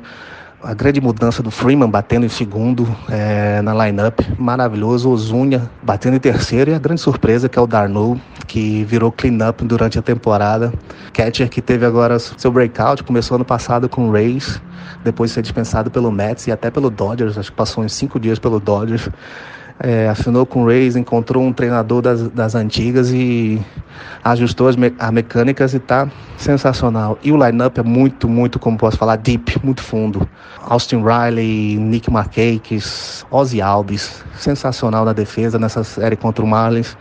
a 0.64 0.74
grande 0.74 1.02
mudança 1.02 1.42
do 1.42 1.50
Freeman 1.50 1.90
batendo 1.90 2.26
em 2.26 2.30
segundo 2.30 2.88
é, 3.10 3.62
na 3.62 3.74
lineup, 3.86 4.20
maravilhoso. 4.38 5.10
Ozunha 5.10 5.70
batendo 5.82 6.16
em 6.16 6.20
terceiro 6.20 6.72
e 6.72 6.74
a 6.74 6.80
grande 6.80 7.02
surpresa 7.02 7.50
que 7.50 7.58
é 7.58 7.62
o 7.62 7.68
Darno, 7.68 8.20
que 8.48 8.84
virou 8.84 9.12
clean-up 9.12 9.64
durante 9.66 9.98
a 9.98 10.02
temporada. 10.02 10.72
Catcher 11.14 11.50
que 11.50 11.62
teve 11.62 11.86
agora 11.86 12.20
seu 12.20 12.52
breakout, 12.52 13.04
começou 13.04 13.36
ano 13.36 13.46
passado 13.46 13.90
com 13.90 14.08
o 14.08 14.12
Rays, 14.12 14.62
depois 15.04 15.32
de 15.32 15.36
ser 15.36 15.42
dispensado 15.42 15.90
pelo 15.90 16.12
Mets 16.12 16.48
e 16.48 16.52
até 16.52 16.70
pelo 16.70 16.90
Dodgers, 16.90 17.38
acho 17.38 17.52
que 17.52 17.58
passou 17.58 17.84
uns 17.84 17.94
cinco 17.94 18.20
dias 18.20 18.38
pelo 18.38 18.60
Dodgers 18.60 19.10
é, 19.84 20.08
assinou 20.08 20.46
com 20.46 20.64
o 20.64 20.66
Rays, 20.68 20.96
encontrou 20.96 21.44
um 21.44 21.52
treinador 21.52 22.02
das, 22.02 22.28
das 22.30 22.56
antigas 22.56 23.12
e 23.12 23.60
ajustou 24.24 24.68
as, 24.68 24.76
me 24.76 24.94
as 25.00 25.12
mecânicas 25.12 25.74
e 25.74 25.80
tá 25.80 26.10
sensacional. 26.38 27.18
E 27.24 27.32
o 27.32 27.44
lineup 27.44 27.78
é 27.78 27.84
muito, 27.84 28.30
muito, 28.30 28.60
como 28.60 28.78
posso 28.78 28.98
falar, 28.98 29.16
deep, 29.16 29.60
muito 29.64 29.82
fundo. 29.82 30.28
Austin 30.62 31.04
Riley, 31.04 31.78
Nick 31.78 32.12
Markakis, 32.12 33.26
Ozzy 33.32 33.62
Alves, 33.62 34.24
sensacional 34.38 35.04
na 35.04 35.14
defesa 35.14 35.58
nessa 35.58 35.84
série 35.84 36.16
contra 36.16 36.44
o 36.44 36.48
Marlins 36.48 36.96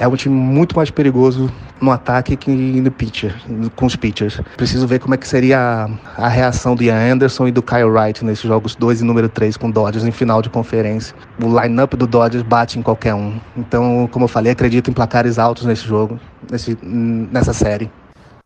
é 0.00 0.08
um 0.08 0.16
time 0.16 0.34
muito 0.34 0.74
mais 0.74 0.90
perigoso 0.90 1.52
no 1.78 1.90
ataque 1.90 2.34
que 2.34 2.50
no 2.50 2.90
pitcher, 2.90 3.34
com 3.76 3.84
os 3.84 3.94
pitchers. 3.94 4.40
Preciso 4.56 4.86
ver 4.86 4.98
como 4.98 5.14
é 5.14 5.18
que 5.18 5.28
seria 5.28 5.86
a, 6.16 6.24
a 6.24 6.28
reação 6.28 6.74
do 6.74 6.82
Ian 6.82 7.12
Anderson 7.12 7.48
e 7.48 7.52
do 7.52 7.62
Kyle 7.62 7.84
Wright 7.84 8.24
nesses 8.24 8.44
jogos 8.44 8.74
2 8.74 9.02
e 9.02 9.04
número 9.04 9.28
3 9.28 9.58
com 9.58 9.68
o 9.68 9.72
Dodgers 9.72 10.06
em 10.06 10.10
final 10.10 10.40
de 10.40 10.48
conferência. 10.48 11.14
O 11.38 11.60
lineup 11.60 11.92
do 11.92 12.06
Dodgers 12.06 12.42
bate 12.42 12.78
em 12.78 12.82
qualquer 12.82 13.14
um. 13.14 13.38
Então, 13.54 14.08
como 14.10 14.24
eu 14.24 14.28
falei, 14.28 14.52
acredito 14.52 14.90
em 14.90 14.94
placares 14.94 15.38
altos 15.38 15.66
nesse 15.66 15.86
jogo, 15.86 16.18
nesse, 16.50 16.78
nessa 16.82 17.52
série. 17.52 17.90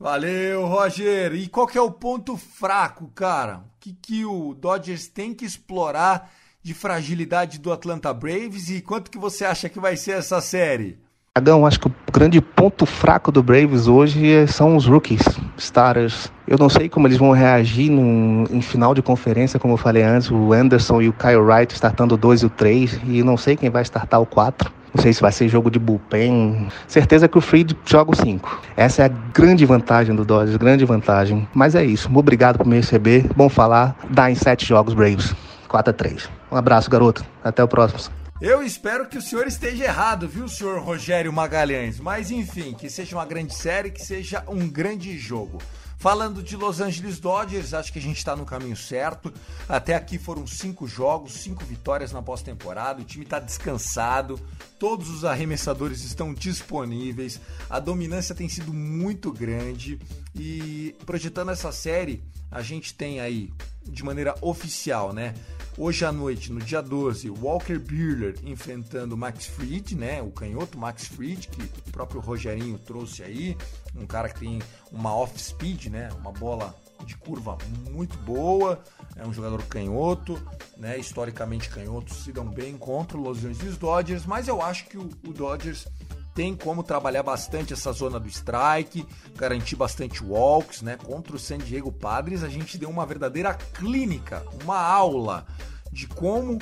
Valeu, 0.00 0.66
Roger. 0.66 1.34
E 1.34 1.46
qual 1.46 1.68
que 1.68 1.78
é 1.78 1.82
o 1.82 1.90
ponto 1.90 2.36
fraco, 2.36 3.08
cara? 3.14 3.58
O 3.58 3.62
que, 3.78 3.92
que 3.92 4.24
o 4.24 4.54
Dodgers 4.54 5.06
tem 5.06 5.32
que 5.32 5.44
explorar 5.44 6.30
de 6.64 6.74
fragilidade 6.74 7.60
do 7.60 7.72
Atlanta 7.72 8.12
Braves 8.12 8.70
e 8.70 8.80
quanto 8.80 9.08
que 9.08 9.18
você 9.18 9.44
acha 9.44 9.68
que 9.68 9.78
vai 9.78 9.96
ser 9.96 10.12
essa 10.12 10.40
série? 10.40 11.03
Dragão, 11.36 11.66
acho 11.66 11.80
que 11.80 11.88
o 11.88 11.92
grande 12.12 12.40
ponto 12.40 12.86
fraco 12.86 13.32
do 13.32 13.42
Braves 13.42 13.88
hoje 13.88 14.46
são 14.46 14.76
os 14.76 14.86
rookies, 14.86 15.20
starters. 15.58 16.30
Eu 16.46 16.56
não 16.56 16.68
sei 16.68 16.88
como 16.88 17.08
eles 17.08 17.18
vão 17.18 17.32
reagir 17.32 17.90
num, 17.90 18.44
em 18.52 18.62
final 18.62 18.94
de 18.94 19.02
conferência, 19.02 19.58
como 19.58 19.74
eu 19.74 19.76
falei 19.76 20.04
antes, 20.04 20.30
o 20.30 20.52
Anderson 20.52 21.02
e 21.02 21.08
o 21.08 21.12
Kyle 21.12 21.38
Wright 21.38 21.74
startando 21.74 22.14
o 22.14 22.16
2 22.16 22.42
e 22.42 22.46
o 22.46 22.50
3, 22.50 23.00
e 23.08 23.24
não 23.24 23.36
sei 23.36 23.56
quem 23.56 23.68
vai 23.68 23.82
startar 23.82 24.20
o 24.20 24.26
4. 24.26 24.72
Não 24.94 25.02
sei 25.02 25.12
se 25.12 25.20
vai 25.20 25.32
ser 25.32 25.48
jogo 25.48 25.72
de 25.72 25.78
bullpen. 25.80 26.68
Certeza 26.86 27.26
que 27.26 27.36
o 27.36 27.40
Freed 27.40 27.72
joga 27.84 28.12
o 28.12 28.14
5. 28.14 28.62
Essa 28.76 29.02
é 29.02 29.06
a 29.06 29.08
grande 29.08 29.66
vantagem 29.66 30.14
do 30.14 30.24
Dodgers, 30.24 30.56
grande 30.56 30.84
vantagem. 30.84 31.48
Mas 31.52 31.74
é 31.74 31.84
isso. 31.84 32.08
Obrigado 32.14 32.58
por 32.58 32.66
me 32.68 32.76
receber. 32.76 33.26
Bom 33.34 33.48
falar. 33.48 33.96
Dá 34.08 34.30
em 34.30 34.36
7 34.36 34.64
jogos, 34.64 34.94
Braves. 34.94 35.34
4 35.66 35.90
a 35.90 35.92
3. 35.92 36.30
Um 36.52 36.56
abraço, 36.56 36.88
garoto. 36.88 37.24
Até 37.42 37.64
o 37.64 37.66
próximo. 37.66 38.23
Eu 38.46 38.62
espero 38.62 39.08
que 39.08 39.16
o 39.16 39.22
senhor 39.22 39.46
esteja 39.46 39.84
errado, 39.84 40.28
viu, 40.28 40.46
senhor 40.46 40.78
Rogério 40.78 41.32
Magalhães? 41.32 41.98
Mas 41.98 42.30
enfim, 42.30 42.74
que 42.74 42.90
seja 42.90 43.16
uma 43.16 43.24
grande 43.24 43.54
série, 43.54 43.90
que 43.90 44.04
seja 44.04 44.44
um 44.46 44.68
grande 44.68 45.16
jogo. 45.16 45.62
Falando 45.96 46.42
de 46.42 46.54
Los 46.54 46.78
Angeles 46.78 47.18
Dodgers, 47.18 47.72
acho 47.72 47.90
que 47.90 47.98
a 47.98 48.02
gente 48.02 48.18
está 48.18 48.36
no 48.36 48.44
caminho 48.44 48.76
certo. 48.76 49.32
Até 49.66 49.94
aqui 49.94 50.18
foram 50.18 50.46
cinco 50.46 50.86
jogos, 50.86 51.32
cinco 51.32 51.64
vitórias 51.64 52.12
na 52.12 52.20
pós-temporada. 52.20 53.00
O 53.00 53.04
time 53.06 53.24
está 53.24 53.40
descansado, 53.40 54.38
todos 54.78 55.08
os 55.08 55.24
arremessadores 55.24 56.04
estão 56.04 56.34
disponíveis. 56.34 57.40
A 57.70 57.80
dominância 57.80 58.34
tem 58.34 58.50
sido 58.50 58.74
muito 58.74 59.32
grande 59.32 59.98
e 60.34 60.94
projetando 61.06 61.50
essa 61.50 61.72
série, 61.72 62.22
a 62.50 62.60
gente 62.60 62.92
tem 62.92 63.20
aí 63.20 63.50
de 63.82 64.04
maneira 64.04 64.34
oficial, 64.42 65.14
né? 65.14 65.32
Hoje 65.76 66.04
à 66.04 66.12
noite, 66.12 66.52
no 66.52 66.60
dia 66.60 66.80
12, 66.80 67.28
Walker 67.30 67.76
Buehler 67.80 68.36
enfrentando 68.44 69.16
Max 69.16 69.46
Fried, 69.46 69.96
né? 69.96 70.22
O 70.22 70.30
canhoto 70.30 70.78
Max 70.78 71.08
Fried, 71.08 71.48
que 71.48 71.62
o 71.62 71.90
próprio 71.90 72.20
Rogerinho 72.20 72.78
trouxe 72.78 73.24
aí. 73.24 73.56
Um 73.96 74.06
cara 74.06 74.28
que 74.28 74.38
tem 74.38 74.62
uma 74.92 75.12
off-speed, 75.16 75.86
né? 75.86 76.10
Uma 76.20 76.30
bola 76.30 76.72
de 77.04 77.16
curva 77.16 77.58
muito 77.90 78.16
boa. 78.18 78.84
É 79.16 79.26
um 79.26 79.32
jogador 79.32 79.60
canhoto, 79.64 80.40
né? 80.76 80.96
Historicamente 80.96 81.68
canhotos 81.68 82.22
se 82.22 82.30
dão 82.30 82.46
bem 82.46 82.78
contra 82.78 83.18
os 83.18 83.44
Angeles 83.44 83.76
Dodgers, 83.76 84.24
mas 84.26 84.46
eu 84.46 84.62
acho 84.62 84.86
que 84.86 84.96
o, 84.96 85.10
o 85.26 85.32
Dodgers 85.32 85.88
tem 86.34 86.56
como 86.56 86.82
trabalhar 86.82 87.22
bastante 87.22 87.72
essa 87.72 87.92
zona 87.92 88.18
do 88.18 88.28
strike, 88.28 89.06
garantir 89.36 89.76
bastante 89.76 90.22
walks, 90.22 90.82
né? 90.82 90.96
Contra 90.96 91.36
o 91.36 91.38
San 91.38 91.58
Diego 91.58 91.92
Padres, 91.92 92.42
a 92.42 92.48
gente 92.48 92.76
deu 92.76 92.90
uma 92.90 93.06
verdadeira 93.06 93.54
clínica, 93.54 94.44
uma 94.62 94.78
aula 94.78 95.46
de 95.92 96.08
como 96.08 96.58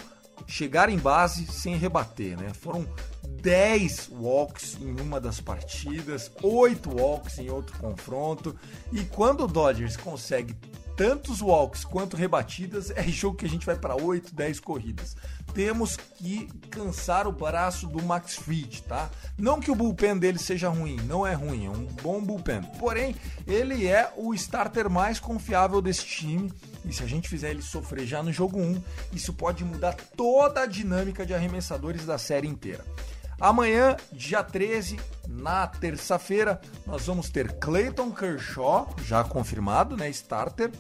chegar 0.46 0.90
em 0.90 0.98
base 0.98 1.46
sem 1.46 1.76
rebater, 1.76 2.38
né? 2.38 2.52
Foram 2.52 2.87
10 3.40 4.11
walks 4.12 4.76
em 4.80 5.00
uma 5.00 5.20
das 5.20 5.40
partidas, 5.40 6.30
8 6.42 6.90
walks 6.90 7.38
em 7.38 7.50
outro 7.50 7.76
confronto. 7.78 8.54
E 8.92 9.04
quando 9.04 9.44
o 9.44 9.48
Dodgers 9.48 9.96
consegue 9.96 10.54
tantos 10.96 11.40
walks 11.40 11.85
quanto 11.85 12.16
rebatidas, 12.16 12.90
é 12.90 13.02
jogo 13.05 13.37
que 13.37 13.46
a 13.46 13.48
gente 13.48 13.66
vai 13.66 13.76
para 13.76 13.96
8, 13.96 14.35
10 14.35 14.61
corridas. 14.61 15.16
Temos 15.55 15.96
que 15.96 16.48
cansar 16.70 17.26
o 17.26 17.33
braço 17.33 17.87
do 17.87 18.02
Max 18.02 18.37
Fried, 18.37 18.83
tá? 18.83 19.11
Não 19.37 19.61
que 19.61 19.70
o 19.70 19.74
bullpen 19.74 20.16
dele 20.18 20.38
seja 20.38 20.68
ruim, 20.68 20.96
não 21.07 21.26
é 21.26 21.35
ruim, 21.35 21.66
é 21.66 21.70
um 21.70 21.85
bom 22.02 22.22
bullpen. 22.22 22.62
Porém, 22.78 23.14
ele 23.46 23.87
é 23.87 24.12
o 24.16 24.33
starter 24.35 24.88
mais 24.88 25.20
confiável 25.20 25.83
desse 25.83 26.05
time. 26.05 26.52
E 26.85 26.92
se 26.92 27.02
a 27.02 27.07
gente 27.07 27.28
fizer 27.28 27.50
ele 27.50 27.62
sofrer 27.62 28.07
já 28.07 28.22
no 28.22 28.33
jogo 28.33 28.59
1, 28.59 28.83
isso 29.12 29.33
pode 29.33 29.64
mudar 29.64 29.94
toda 30.16 30.62
a 30.62 30.66
dinâmica 30.66 31.24
de 31.24 31.35
arremessadores 31.35 32.05
da 32.05 32.18
série 32.18 32.48
inteira. 32.48 32.85
Amanhã, 33.42 33.96
dia 34.12 34.40
13, 34.40 35.00
na 35.26 35.66
terça-feira, 35.66 36.61
nós 36.87 37.07
vamos 37.07 37.28
ter 37.28 37.55
Clayton 37.55 38.12
Kershaw, 38.12 38.94
já 39.05 39.24
confirmado, 39.24 39.96
né, 39.96 40.09
starter, 40.11 40.70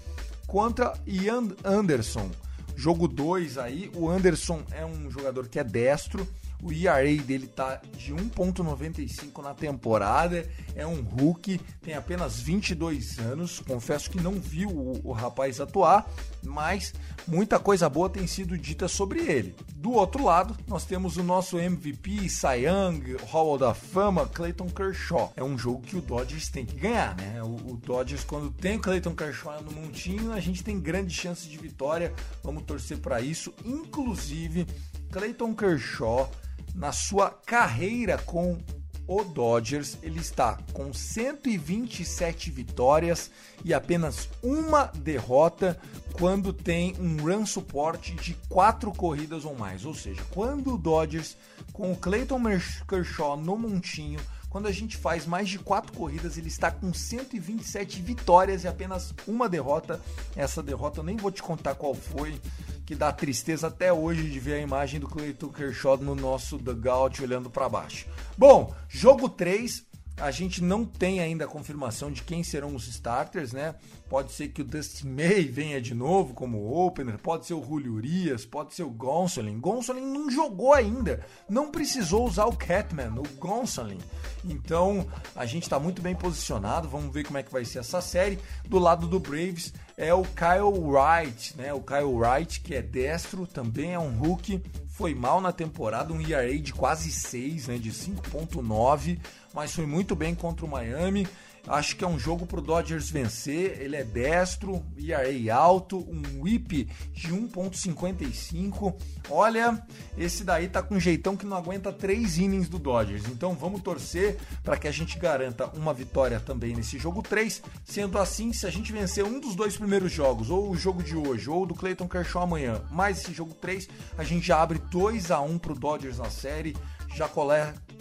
contra 0.46 0.92
Ian 1.04 1.48
Anderson. 1.64 2.30
Jogo 2.76 3.08
2 3.08 3.58
aí, 3.58 3.90
o 3.96 4.08
Anderson 4.08 4.62
é 4.70 4.86
um 4.86 5.10
jogador 5.10 5.48
que 5.48 5.58
é 5.58 5.64
destro, 5.64 6.24
o 6.62 6.72
ERA 6.72 7.20
dele 7.22 7.48
tá 7.48 7.80
de 7.96 8.14
1.95 8.14 9.42
na 9.42 9.52
temporada, 9.52 10.48
é 10.76 10.86
um 10.86 11.02
rookie, 11.02 11.60
tem 11.82 11.94
apenas 11.94 12.38
22 12.40 13.18
anos. 13.18 13.58
Confesso 13.58 14.08
que 14.08 14.20
não 14.20 14.34
vi 14.34 14.64
o, 14.64 15.00
o 15.02 15.12
rapaz 15.12 15.60
atuar, 15.60 16.08
mas 16.42 16.94
muita 17.26 17.58
coisa 17.58 17.88
boa 17.88 18.08
tem 18.08 18.26
sido 18.28 18.56
dita 18.56 18.86
sobre 18.86 19.20
ele. 19.20 19.56
Do 19.74 19.90
outro 19.92 20.24
lado, 20.24 20.56
nós 20.68 20.84
temos 20.84 21.16
o 21.16 21.24
nosso 21.24 21.58
MVP, 21.58 22.28
Cy 22.28 22.66
Young, 22.66 23.16
Hall 23.28 23.58
da 23.58 23.74
Fama, 23.74 24.26
Clayton 24.26 24.68
Kershaw. 24.68 25.32
É 25.36 25.42
um 25.42 25.58
jogo 25.58 25.82
que 25.82 25.96
o 25.96 26.00
Dodgers 26.00 26.48
tem 26.48 26.64
que 26.64 26.76
ganhar, 26.76 27.16
né? 27.16 27.42
O, 27.42 27.72
o 27.72 27.76
Dodgers, 27.76 28.22
quando 28.22 28.52
tem 28.52 28.76
o 28.76 28.80
Clayton 28.80 29.16
Kershaw 29.16 29.60
no 29.62 29.72
montinho, 29.72 30.32
a 30.32 30.38
gente 30.38 30.62
tem 30.62 30.78
grandes 30.78 31.16
chances 31.16 31.50
de 31.50 31.58
vitória. 31.58 32.14
Vamos 32.44 32.62
torcer 32.62 32.98
para 32.98 33.20
isso. 33.20 33.52
Inclusive, 33.64 34.66
Clayton 35.10 35.54
Kershaw 35.54 36.30
na 36.74 36.92
sua 36.92 37.30
carreira 37.30 38.18
com 38.18 38.58
o 39.06 39.24
Dodgers, 39.24 39.98
ele 40.02 40.20
está 40.20 40.58
com 40.72 40.92
127 40.92 42.50
vitórias 42.50 43.30
e 43.64 43.74
apenas 43.74 44.28
uma 44.42 44.84
derrota 44.84 45.78
quando 46.12 46.52
tem 46.52 46.94
um 46.98 47.16
run 47.16 47.44
support 47.44 48.14
de 48.14 48.34
quatro 48.48 48.92
corridas 48.92 49.44
ou 49.44 49.54
mais. 49.54 49.84
Ou 49.84 49.94
seja, 49.94 50.22
quando 50.30 50.74
o 50.74 50.78
Dodgers, 50.78 51.36
com 51.72 51.92
o 51.92 51.96
Clayton 51.96 52.40
Kershaw 52.88 53.36
no 53.36 53.56
montinho, 53.56 54.20
quando 54.48 54.68
a 54.68 54.72
gente 54.72 54.98
faz 54.98 55.26
mais 55.26 55.48
de 55.48 55.58
quatro 55.58 55.92
corridas, 55.94 56.36
ele 56.36 56.48
está 56.48 56.70
com 56.70 56.92
127 56.92 58.02
vitórias 58.02 58.64
e 58.64 58.68
apenas 58.68 59.14
uma 59.26 59.48
derrota. 59.48 59.98
Essa 60.36 60.62
derrota 60.62 61.00
eu 61.00 61.04
nem 61.04 61.16
vou 61.16 61.30
te 61.30 61.42
contar 61.42 61.74
qual 61.74 61.94
foi 61.94 62.38
que 62.84 62.94
dá 62.94 63.12
tristeza 63.12 63.68
até 63.68 63.92
hoje 63.92 64.28
de 64.28 64.40
ver 64.40 64.54
a 64.54 64.60
imagem 64.60 64.98
do 64.98 65.08
Clayton 65.08 65.48
Kershaw 65.48 65.96
no 65.96 66.14
nosso 66.14 66.58
dugout 66.58 67.22
olhando 67.22 67.50
para 67.50 67.68
baixo. 67.68 68.06
Bom, 68.36 68.74
jogo 68.88 69.28
3, 69.28 69.84
a 70.16 70.30
gente 70.30 70.62
não 70.62 70.84
tem 70.84 71.20
ainda 71.20 71.44
a 71.44 71.48
confirmação 71.48 72.10
de 72.10 72.22
quem 72.22 72.44
serão 72.44 72.74
os 72.74 72.86
starters, 72.86 73.52
né? 73.52 73.74
Pode 74.08 74.32
ser 74.32 74.48
que 74.48 74.60
o 74.60 74.64
Dustin 74.64 75.08
May 75.08 75.44
venha 75.44 75.80
de 75.80 75.94
novo 75.94 76.34
como 76.34 76.86
opener, 76.86 77.18
pode 77.18 77.46
ser 77.46 77.54
o 77.54 77.64
Julio 77.64 77.94
Urias, 77.94 78.44
pode 78.44 78.74
ser 78.74 78.82
o 78.82 78.90
Gonsolin. 78.90 79.58
Gonsolin 79.58 80.04
não 80.04 80.30
jogou 80.30 80.74
ainda, 80.74 81.24
não 81.48 81.70
precisou 81.70 82.26
usar 82.26 82.44
o 82.44 82.56
Catman, 82.56 83.14
o 83.18 83.36
Gonsolin. 83.38 83.98
Então 84.44 85.06
a 85.34 85.46
gente 85.46 85.62
está 85.62 85.80
muito 85.80 86.02
bem 86.02 86.14
posicionado, 86.14 86.88
vamos 86.88 87.12
ver 87.12 87.24
como 87.24 87.38
é 87.38 87.42
que 87.42 87.52
vai 87.52 87.64
ser 87.64 87.78
essa 87.78 88.00
série. 88.00 88.38
Do 88.68 88.78
lado 88.78 89.06
do 89.06 89.18
Braves 89.18 89.72
é 89.96 90.12
o 90.12 90.22
Kyle 90.22 90.78
Wright, 90.78 91.56
né? 91.56 91.72
O 91.72 91.80
Kyle 91.80 92.04
Wright 92.04 92.60
que 92.60 92.74
é 92.74 92.82
destro, 92.82 93.46
também 93.46 93.94
é 93.94 93.98
um 93.98 94.10
rookie, 94.10 94.62
foi 94.88 95.14
mal 95.14 95.40
na 95.40 95.52
temporada, 95.52 96.12
um 96.12 96.20
ERA 96.20 96.58
de 96.58 96.72
quase 96.72 97.10
6, 97.10 97.68
né? 97.68 97.78
De 97.78 97.90
5.9, 97.90 99.18
mas 99.54 99.74
foi 99.74 99.86
muito 99.86 100.14
bem 100.14 100.34
contra 100.34 100.64
o 100.64 100.68
Miami. 100.68 101.26
Acho 101.66 101.94
que 101.96 102.04
é 102.04 102.08
um 102.08 102.18
jogo 102.18 102.44
pro 102.44 102.60
Dodgers 102.60 103.08
vencer. 103.08 103.80
Ele 103.80 103.94
é 103.94 104.02
destro, 104.02 104.84
ERA 104.98 105.54
alto, 105.54 105.98
um 105.98 106.42
whip 106.42 106.88
de 107.12 107.28
1.55. 107.28 108.94
Olha, 109.30 109.80
esse 110.18 110.42
daí 110.42 110.68
tá 110.68 110.82
com 110.82 110.96
um 110.96 111.00
jeitão 111.00 111.36
que 111.36 111.46
não 111.46 111.56
aguenta 111.56 111.92
três 111.92 112.36
innings 112.36 112.68
do 112.68 112.78
Dodgers. 112.78 113.24
Então 113.28 113.54
vamos 113.54 113.80
torcer 113.80 114.38
para 114.64 114.76
que 114.76 114.88
a 114.88 114.90
gente 114.90 115.18
garanta 115.18 115.66
uma 115.76 115.94
vitória 115.94 116.40
também 116.40 116.74
nesse 116.74 116.98
jogo 116.98 117.22
3. 117.22 117.62
Sendo 117.84 118.18
assim, 118.18 118.52
se 118.52 118.66
a 118.66 118.70
gente 118.70 118.92
vencer 118.92 119.24
um 119.24 119.38
dos 119.38 119.54
dois 119.54 119.76
primeiros 119.76 120.10
jogos, 120.10 120.50
ou 120.50 120.70
o 120.70 120.76
jogo 120.76 121.02
de 121.02 121.16
hoje, 121.16 121.48
ou 121.48 121.64
do 121.64 121.74
Clayton 121.74 122.08
Kershaw 122.08 122.42
amanhã, 122.42 122.82
mais 122.90 123.20
esse 123.20 123.32
jogo 123.32 123.54
3, 123.54 123.88
a 124.18 124.24
gente 124.24 124.46
já 124.46 124.60
abre 124.60 124.78
2 124.90 125.30
a 125.30 125.40
1 125.40 125.58
pro 125.58 125.74
Dodgers 125.74 126.18
na 126.18 126.28
série 126.28 126.76
já 127.14 127.28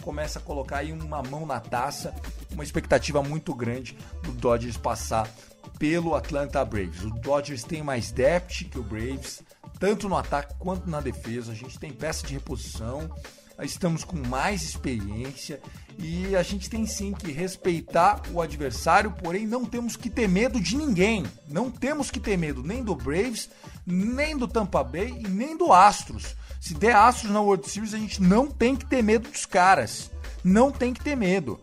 começa 0.02 0.38
a 0.38 0.42
colocar 0.42 0.78
aí 0.78 0.92
uma 0.92 1.22
mão 1.22 1.46
na 1.46 1.60
taça, 1.60 2.14
uma 2.52 2.64
expectativa 2.64 3.22
muito 3.22 3.54
grande 3.54 3.96
do 4.22 4.32
Dodgers 4.32 4.76
passar 4.76 5.28
pelo 5.78 6.14
Atlanta 6.14 6.64
Braves. 6.64 7.02
O 7.02 7.10
Dodgers 7.10 7.64
tem 7.64 7.82
mais 7.82 8.10
depth 8.10 8.70
que 8.70 8.78
o 8.78 8.82
Braves, 8.82 9.42
tanto 9.78 10.08
no 10.08 10.16
ataque 10.16 10.54
quanto 10.58 10.88
na 10.88 11.00
defesa. 11.00 11.52
A 11.52 11.54
gente 11.54 11.78
tem 11.78 11.92
peça 11.92 12.26
de 12.26 12.34
reposição, 12.34 13.10
estamos 13.60 14.04
com 14.04 14.16
mais 14.16 14.62
experiência 14.62 15.60
e 15.98 16.34
a 16.34 16.42
gente 16.42 16.70
tem 16.70 16.86
sim 16.86 17.12
que 17.12 17.30
respeitar 17.30 18.22
o 18.32 18.40
adversário, 18.40 19.12
porém 19.12 19.46
não 19.46 19.64
temos 19.64 19.96
que 19.96 20.08
ter 20.08 20.28
medo 20.28 20.60
de 20.60 20.76
ninguém. 20.76 21.24
Não 21.48 21.70
temos 21.70 22.10
que 22.10 22.20
ter 22.20 22.36
medo 22.36 22.62
nem 22.62 22.82
do 22.82 22.94
Braves, 22.94 23.50
nem 23.86 24.36
do 24.36 24.48
Tampa 24.48 24.82
Bay 24.82 25.14
e 25.18 25.28
nem 25.28 25.56
do 25.56 25.72
Astros. 25.72 26.34
Se 26.62 26.74
der 26.74 26.94
Astros 26.94 27.32
na 27.32 27.40
World 27.40 27.68
Series, 27.68 27.92
a 27.92 27.98
gente 27.98 28.22
não 28.22 28.46
tem 28.46 28.76
que 28.76 28.86
ter 28.86 29.02
medo 29.02 29.28
dos 29.28 29.44
caras. 29.44 30.12
Não 30.44 30.70
tem 30.70 30.94
que 30.94 31.02
ter 31.02 31.16
medo. 31.16 31.58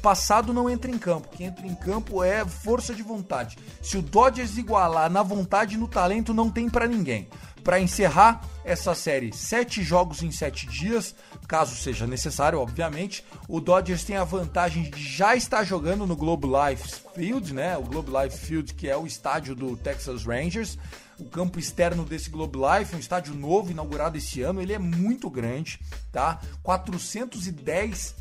Passado 0.00 0.54
não 0.54 0.70
entra 0.70 0.88
em 0.88 0.98
campo. 0.98 1.30
Quem 1.36 1.48
entra 1.48 1.66
em 1.66 1.74
campo 1.74 2.22
é 2.22 2.44
força 2.46 2.94
de 2.94 3.02
vontade. 3.02 3.58
Se 3.82 3.98
o 3.98 4.02
Dodgers 4.02 4.56
igualar 4.56 5.10
na 5.10 5.24
vontade 5.24 5.74
e 5.74 5.78
no 5.78 5.88
talento, 5.88 6.32
não 6.32 6.48
tem 6.48 6.70
para 6.70 6.86
ninguém. 6.86 7.28
Para 7.64 7.80
encerrar 7.80 8.40
essa 8.64 8.94
série, 8.94 9.32
sete 9.32 9.82
jogos 9.82 10.22
em 10.22 10.30
sete 10.30 10.64
dias, 10.64 11.12
caso 11.48 11.74
seja 11.74 12.06
necessário, 12.06 12.60
obviamente. 12.60 13.24
O 13.48 13.60
Dodgers 13.60 14.04
tem 14.04 14.16
a 14.16 14.22
vantagem 14.22 14.84
de 14.90 15.02
já 15.02 15.34
estar 15.34 15.64
jogando 15.64 16.06
no 16.06 16.14
Globe 16.14 16.46
Life 16.46 17.02
Field, 17.16 17.52
né? 17.52 17.76
O 17.76 17.82
Globe 17.82 18.12
Life 18.12 18.38
Field, 18.38 18.74
que 18.74 18.88
é 18.88 18.96
o 18.96 19.08
estádio 19.08 19.56
do 19.56 19.76
Texas 19.76 20.24
Rangers 20.24 20.78
o 21.20 21.24
campo 21.26 21.58
externo 21.58 22.04
desse 22.04 22.30
Globe 22.30 22.58
Life, 22.58 22.96
um 22.96 22.98
estádio 22.98 23.34
novo 23.34 23.70
inaugurado 23.70 24.16
esse 24.16 24.42
ano, 24.42 24.60
ele 24.60 24.72
é 24.72 24.78
muito 24.78 25.28
grande, 25.28 25.78
tá? 26.10 26.40
410 26.62 28.14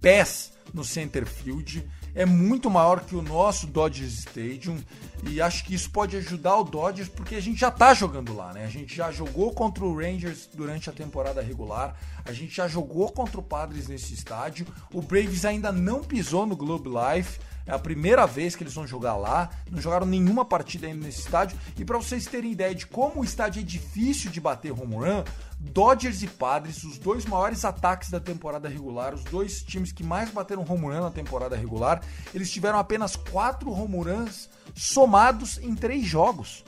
pés 0.00 0.52
no 0.72 0.84
center 0.84 1.26
field, 1.26 1.88
é 2.14 2.24
muito 2.24 2.70
maior 2.70 3.00
que 3.00 3.16
o 3.16 3.22
nosso 3.22 3.66
Dodgers 3.66 4.18
Stadium 4.18 4.78
e 5.28 5.40
acho 5.40 5.64
que 5.64 5.74
isso 5.74 5.90
pode 5.90 6.16
ajudar 6.16 6.56
o 6.56 6.64
Dodgers 6.64 7.08
porque 7.08 7.34
a 7.34 7.40
gente 7.40 7.58
já 7.58 7.70
tá 7.70 7.92
jogando 7.92 8.34
lá, 8.34 8.52
né? 8.52 8.64
A 8.64 8.68
gente 8.68 8.94
já 8.94 9.10
jogou 9.10 9.52
contra 9.52 9.84
o 9.84 9.96
Rangers 9.96 10.48
durante 10.54 10.88
a 10.88 10.92
temporada 10.92 11.42
regular, 11.42 11.96
a 12.24 12.32
gente 12.32 12.54
já 12.54 12.68
jogou 12.68 13.10
contra 13.10 13.40
o 13.40 13.42
Padres 13.42 13.88
nesse 13.88 14.14
estádio, 14.14 14.66
o 14.92 15.02
Braves 15.02 15.44
ainda 15.44 15.72
não 15.72 16.04
pisou 16.04 16.46
no 16.46 16.56
Globe 16.56 16.88
Life. 16.88 17.40
É 17.66 17.72
a 17.72 17.78
primeira 17.78 18.26
vez 18.26 18.54
que 18.54 18.62
eles 18.62 18.74
vão 18.74 18.86
jogar 18.86 19.16
lá. 19.16 19.50
Não 19.70 19.80
jogaram 19.80 20.06
nenhuma 20.06 20.44
partida 20.44 20.86
ainda 20.86 21.06
nesse 21.06 21.20
estádio. 21.20 21.58
E 21.78 21.84
para 21.84 21.96
vocês 21.96 22.26
terem 22.26 22.52
ideia 22.52 22.74
de 22.74 22.86
como 22.86 23.20
o 23.20 23.24
estádio 23.24 23.60
é 23.60 23.64
difícil 23.64 24.30
de 24.30 24.40
bater 24.40 24.72
home 24.72 24.96
run, 24.96 25.24
Dodgers 25.58 26.22
e 26.22 26.26
Padres, 26.26 26.84
os 26.84 26.98
dois 26.98 27.24
maiores 27.24 27.64
ataques 27.64 28.10
da 28.10 28.20
temporada 28.20 28.68
regular, 28.68 29.14
os 29.14 29.24
dois 29.24 29.62
times 29.62 29.92
que 29.92 30.04
mais 30.04 30.30
bateram 30.30 30.64
home 30.68 30.86
run 30.86 31.00
na 31.00 31.10
temporada 31.10 31.56
regular, 31.56 32.02
eles 32.34 32.50
tiveram 32.50 32.78
apenas 32.78 33.16
quatro 33.16 33.70
home 33.70 34.04
runs 34.04 34.50
somados 34.74 35.58
em 35.58 35.74
três 35.74 36.04
jogos. 36.04 36.64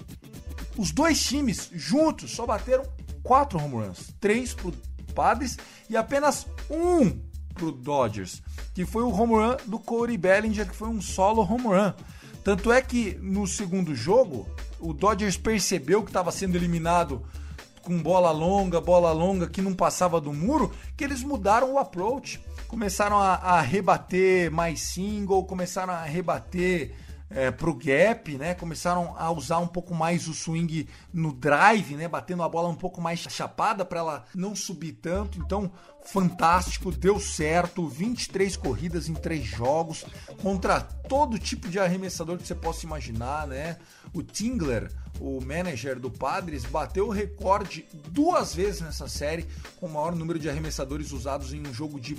Os 0.78 0.92
dois 0.92 1.22
times 1.22 1.70
juntos 1.72 2.32
só 2.32 2.46
bateram 2.46 2.85
quatro 3.22 3.59
home 3.59 3.87
runs, 3.87 4.14
três 4.18 4.54
pro 4.54 4.72
Padres 5.14 5.56
e 5.88 5.96
apenas 5.96 6.46
um 6.70 7.18
pro 7.54 7.72
Dodgers, 7.72 8.42
que 8.76 8.84
foi 8.84 9.02
o 9.02 9.10
home 9.10 9.32
run 9.32 9.56
do 9.64 9.78
Corey 9.78 10.18
Bellinger, 10.18 10.68
que 10.68 10.76
foi 10.76 10.88
um 10.88 11.00
solo 11.00 11.40
home 11.40 11.68
run. 11.68 11.94
Tanto 12.44 12.70
é 12.70 12.82
que 12.82 13.18
no 13.22 13.46
segundo 13.46 13.94
jogo, 13.94 14.46
o 14.78 14.92
Dodgers 14.92 15.38
percebeu 15.38 16.02
que 16.02 16.10
estava 16.10 16.30
sendo 16.30 16.56
eliminado 16.56 17.24
com 17.80 17.98
bola 18.02 18.30
longa, 18.30 18.78
bola 18.78 19.12
longa 19.12 19.48
que 19.48 19.62
não 19.62 19.72
passava 19.72 20.20
do 20.20 20.30
muro, 20.30 20.70
que 20.94 21.02
eles 21.02 21.22
mudaram 21.22 21.72
o 21.72 21.78
approach. 21.78 22.38
Começaram 22.68 23.16
a, 23.16 23.36
a 23.36 23.60
rebater 23.62 24.50
mais 24.50 24.82
single, 24.82 25.46
começaram 25.46 25.94
a 25.94 26.02
rebater 26.02 26.94
é, 27.28 27.50
pro 27.50 27.74
gap, 27.74 28.36
né? 28.36 28.54
Começaram 28.54 29.14
a 29.16 29.30
usar 29.30 29.58
um 29.58 29.66
pouco 29.66 29.94
mais 29.94 30.28
o 30.28 30.34
swing 30.34 30.88
no 31.12 31.32
drive, 31.32 31.96
né? 31.96 32.08
Batendo 32.08 32.42
a 32.42 32.48
bola 32.48 32.68
um 32.68 32.74
pouco 32.74 33.00
mais 33.00 33.20
chapada 33.20 33.84
para 33.84 33.98
ela 33.98 34.24
não 34.34 34.54
subir 34.54 34.92
tanto. 34.92 35.38
Então, 35.38 35.70
fantástico, 36.04 36.92
deu 36.92 37.18
certo. 37.18 37.88
23 37.88 38.56
corridas 38.56 39.08
em 39.08 39.14
três 39.14 39.44
jogos 39.44 40.04
contra 40.40 40.80
todo 40.80 41.38
tipo 41.38 41.68
de 41.68 41.78
arremessador 41.78 42.38
que 42.38 42.46
você 42.46 42.54
possa 42.54 42.86
imaginar, 42.86 43.46
né? 43.46 43.76
O 44.12 44.22
Tingler, 44.22 44.90
o 45.20 45.40
manager 45.40 45.98
do 45.98 46.10
Padres, 46.10 46.64
bateu 46.64 47.08
o 47.08 47.12
recorde 47.12 47.84
duas 48.10 48.54
vezes 48.54 48.80
nessa 48.80 49.08
série 49.08 49.46
com 49.78 49.86
o 49.86 49.92
maior 49.92 50.14
número 50.14 50.38
de 50.38 50.48
arremessadores 50.48 51.12
usados 51.12 51.52
em 51.52 51.66
um 51.66 51.74
jogo 51.74 52.00
de 52.00 52.16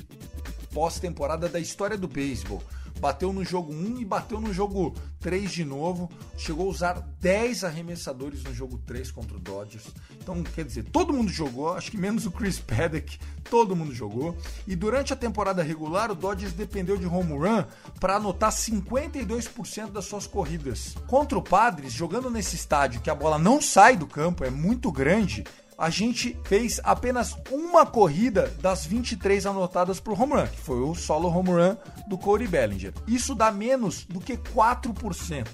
pós-temporada 0.78 1.50
da 1.50 1.60
história 1.60 1.98
do 1.98 2.08
beisebol 2.08 2.62
bateu 3.00 3.32
no 3.32 3.44
jogo 3.44 3.74
1 3.74 4.00
e 4.00 4.06
bateu 4.06 4.40
no 4.40 4.54
jogo 4.54 4.94
3 5.20 5.52
de 5.52 5.66
novo. 5.66 6.10
Chegou 6.38 6.68
a 6.68 6.70
usar 6.70 7.08
10 7.20 7.64
arremessadores 7.64 8.44
no 8.44 8.54
jogo 8.54 8.78
3 8.86 9.12
contra 9.12 9.38
o 9.38 9.40
Dodgers. 9.40 9.86
Então, 10.20 10.44
quer 10.44 10.66
dizer, 10.66 10.84
todo 10.86 11.14
mundo 11.14 11.32
jogou, 11.32 11.74
acho 11.74 11.92
que 11.92 11.98
menos 11.98 12.26
o 12.26 12.32
Chris 12.32 12.60
Paddock, 12.60 13.18
todo 13.50 13.76
mundo 13.76 13.94
jogou. 13.94 14.36
E 14.68 14.76
durante 14.76 15.14
a 15.14 15.16
temporada 15.16 15.64
regular, 15.64 16.12
o 16.12 16.16
Dodgers 16.16 16.54
dependeu 16.54 16.98
de 16.98 17.06
home 17.06 17.34
run 17.34 17.64
para 18.00 18.16
anotar 18.16 18.52
52% 18.52 19.92
das 19.92 20.06
suas 20.06 20.28
corridas. 20.28 20.96
Contra 21.08 21.38
o 21.38 21.44
Padres, 21.44 21.94
jogando 21.94 22.30
nesse 22.30 22.56
estádio 22.56 23.02
que 23.02 23.10
a 23.10 23.16
bola 23.16 23.38
não 23.38 23.62
sai 23.62 23.96
do 23.96 24.08
campo, 24.08 24.44
é 24.44 24.50
muito 24.50 24.92
grande, 24.92 25.44
a 25.78 25.90
gente 25.90 26.36
fez 26.44 26.82
apenas 26.84 27.38
uma 27.52 27.86
corrida 27.86 28.52
das 28.62 28.86
23 28.86 29.46
anotadas 29.46 30.00
por 30.00 30.20
home 30.20 30.34
run, 30.34 30.48
que 30.48 30.60
foi 30.60 30.80
o 30.80 30.96
solo 30.96 31.30
home 31.30 31.50
run 31.50 31.78
do 32.08 32.18
Corey 32.18 32.48
Bellinger. 32.48 32.94
Isso 33.08 33.36
dá 33.36 33.52
menos 33.52 34.04
do 34.06 34.20
que 34.20 34.36
4%. 34.38 35.48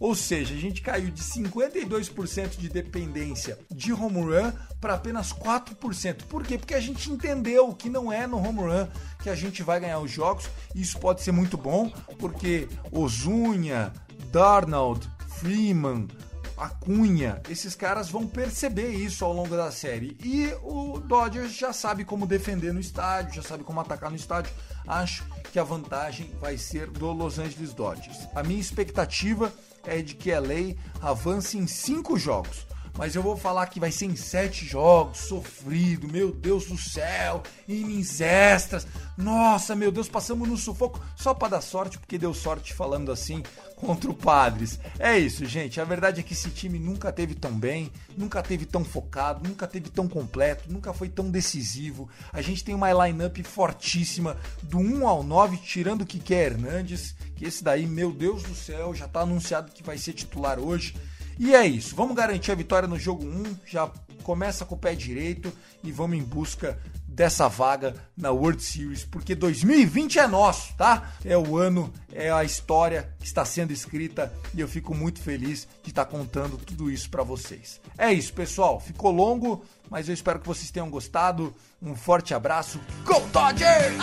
Ou 0.00 0.14
seja, 0.14 0.54
a 0.54 0.58
gente 0.58 0.80
caiu 0.80 1.10
de 1.10 1.22
52% 1.22 2.56
de 2.56 2.68
dependência 2.68 3.58
de 3.70 3.92
home 3.92 4.20
run 4.20 4.52
para 4.80 4.94
apenas 4.94 5.32
4%. 5.32 6.24
Por 6.24 6.42
quê? 6.42 6.56
Porque 6.56 6.74
a 6.74 6.80
gente 6.80 7.10
entendeu 7.10 7.72
que 7.74 7.90
não 7.90 8.10
é 8.10 8.26
no 8.26 8.38
home 8.38 8.60
run 8.60 8.86
que 9.22 9.28
a 9.28 9.34
gente 9.34 9.62
vai 9.62 9.80
ganhar 9.80 9.98
os 9.98 10.10
jogos. 10.10 10.48
Isso 10.74 10.98
pode 10.98 11.22
ser 11.22 11.32
muito 11.32 11.56
bom, 11.56 11.90
porque 12.18 12.68
Ozunha, 12.90 13.92
Darnold, 14.30 15.08
Freeman, 15.38 16.08
a 16.56 16.68
Cunha, 16.68 17.40
esses 17.48 17.74
caras 17.74 18.08
vão 18.08 18.26
perceber 18.26 18.90
isso 18.90 19.24
ao 19.24 19.32
longo 19.32 19.56
da 19.56 19.70
série. 19.70 20.16
E 20.22 20.52
o 20.62 20.98
Dodgers 20.98 21.54
já 21.54 21.72
sabe 21.72 22.04
como 22.04 22.26
defender 22.26 22.72
no 22.72 22.80
estádio, 22.80 23.34
já 23.34 23.42
sabe 23.42 23.62
como 23.62 23.80
atacar 23.80 24.10
no 24.10 24.16
estádio. 24.16 24.52
Acho 24.86 25.24
que 25.52 25.58
a 25.58 25.64
vantagem 25.64 26.30
vai 26.40 26.56
ser 26.56 26.86
do 26.88 27.12
Los 27.12 27.38
Angeles 27.38 27.74
Dodgers. 27.74 28.26
A 28.34 28.42
minha 28.42 28.60
expectativa 28.60 29.52
é 29.84 30.00
de 30.00 30.14
que 30.14 30.32
a 30.32 30.40
lei 30.40 30.78
avance 31.00 31.58
em 31.58 31.66
cinco 31.66 32.18
jogos 32.18 32.66
mas 32.96 33.14
eu 33.14 33.22
vou 33.22 33.36
falar 33.36 33.66
que 33.66 33.80
vai 33.80 33.92
ser 33.92 34.06
em 34.06 34.16
sete 34.16 34.64
jogos, 34.64 35.18
sofrido, 35.18 36.08
meu 36.08 36.32
Deus 36.32 36.66
do 36.66 36.78
céu, 36.78 37.42
innings 37.68 38.20
extras. 38.20 38.86
Nossa, 39.16 39.74
meu 39.74 39.92
Deus, 39.92 40.08
passamos 40.08 40.48
no 40.48 40.56
sufoco 40.56 41.00
só 41.16 41.34
para 41.34 41.56
dar 41.56 41.60
sorte, 41.60 41.98
porque 41.98 42.18
deu 42.18 42.32
sorte 42.32 42.72
falando 42.72 43.12
assim 43.12 43.42
contra 43.76 44.10
o 44.10 44.14
Padres. 44.14 44.80
É 44.98 45.18
isso, 45.18 45.44
gente. 45.44 45.80
A 45.80 45.84
verdade 45.84 46.20
é 46.20 46.22
que 46.22 46.32
esse 46.32 46.48
time 46.50 46.78
nunca 46.78 47.12
teve 47.12 47.34
tão 47.34 47.52
bem, 47.52 47.92
nunca 48.16 48.42
teve 48.42 48.64
tão 48.64 48.84
focado, 48.84 49.46
nunca 49.46 49.66
teve 49.66 49.90
tão 49.90 50.08
completo, 50.08 50.72
nunca 50.72 50.92
foi 50.92 51.08
tão 51.08 51.30
decisivo. 51.30 52.08
A 52.32 52.40
gente 52.40 52.64
tem 52.64 52.74
uma 52.74 53.06
lineup 53.06 53.36
fortíssima 53.44 54.36
do 54.62 54.78
1 54.78 55.06
ao 55.06 55.22
9, 55.22 55.58
tirando 55.58 56.02
o 56.02 56.06
Kike 56.06 56.32
Hernandes, 56.32 57.14
que 57.36 57.44
esse 57.44 57.62
daí, 57.62 57.86
meu 57.86 58.10
Deus 58.10 58.42
do 58.42 58.54
céu, 58.54 58.94
já 58.94 59.06
tá 59.06 59.20
anunciado 59.20 59.72
que 59.72 59.82
vai 59.82 59.98
ser 59.98 60.14
titular 60.14 60.58
hoje. 60.58 60.94
E 61.38 61.54
é 61.54 61.66
isso, 61.66 61.94
vamos 61.94 62.16
garantir 62.16 62.52
a 62.52 62.54
vitória 62.54 62.88
no 62.88 62.98
jogo 62.98 63.24
1, 63.24 63.56
já 63.66 63.90
começa 64.22 64.64
com 64.64 64.74
o 64.74 64.78
pé 64.78 64.94
direito 64.94 65.52
e 65.84 65.92
vamos 65.92 66.18
em 66.18 66.22
busca 66.22 66.78
dessa 67.16 67.48
vaga 67.48 67.94
na 68.14 68.30
World 68.30 68.62
Series, 68.62 69.04
porque 69.04 69.34
2020 69.34 70.18
é 70.18 70.26
nosso, 70.26 70.74
tá? 70.74 71.12
É 71.24 71.36
o 71.36 71.56
ano, 71.56 71.90
é 72.12 72.30
a 72.30 72.44
história 72.44 73.08
que 73.18 73.26
está 73.26 73.42
sendo 73.44 73.72
escrita 73.72 74.30
e 74.52 74.60
eu 74.60 74.68
fico 74.68 74.94
muito 74.94 75.22
feliz 75.22 75.66
de 75.82 75.90
estar 75.90 76.04
contando 76.04 76.58
tudo 76.58 76.90
isso 76.90 77.08
para 77.08 77.22
vocês. 77.22 77.80
É 77.96 78.12
isso, 78.12 78.34
pessoal, 78.34 78.78
ficou 78.78 79.10
longo, 79.10 79.64
mas 79.88 80.08
eu 80.08 80.14
espero 80.14 80.40
que 80.40 80.46
vocês 80.46 80.70
tenham 80.70 80.90
gostado. 80.90 81.54
Um 81.80 81.94
forte 81.94 82.34
abraço. 82.34 82.78
Go 83.04 83.20
Dodgers! 83.32 83.96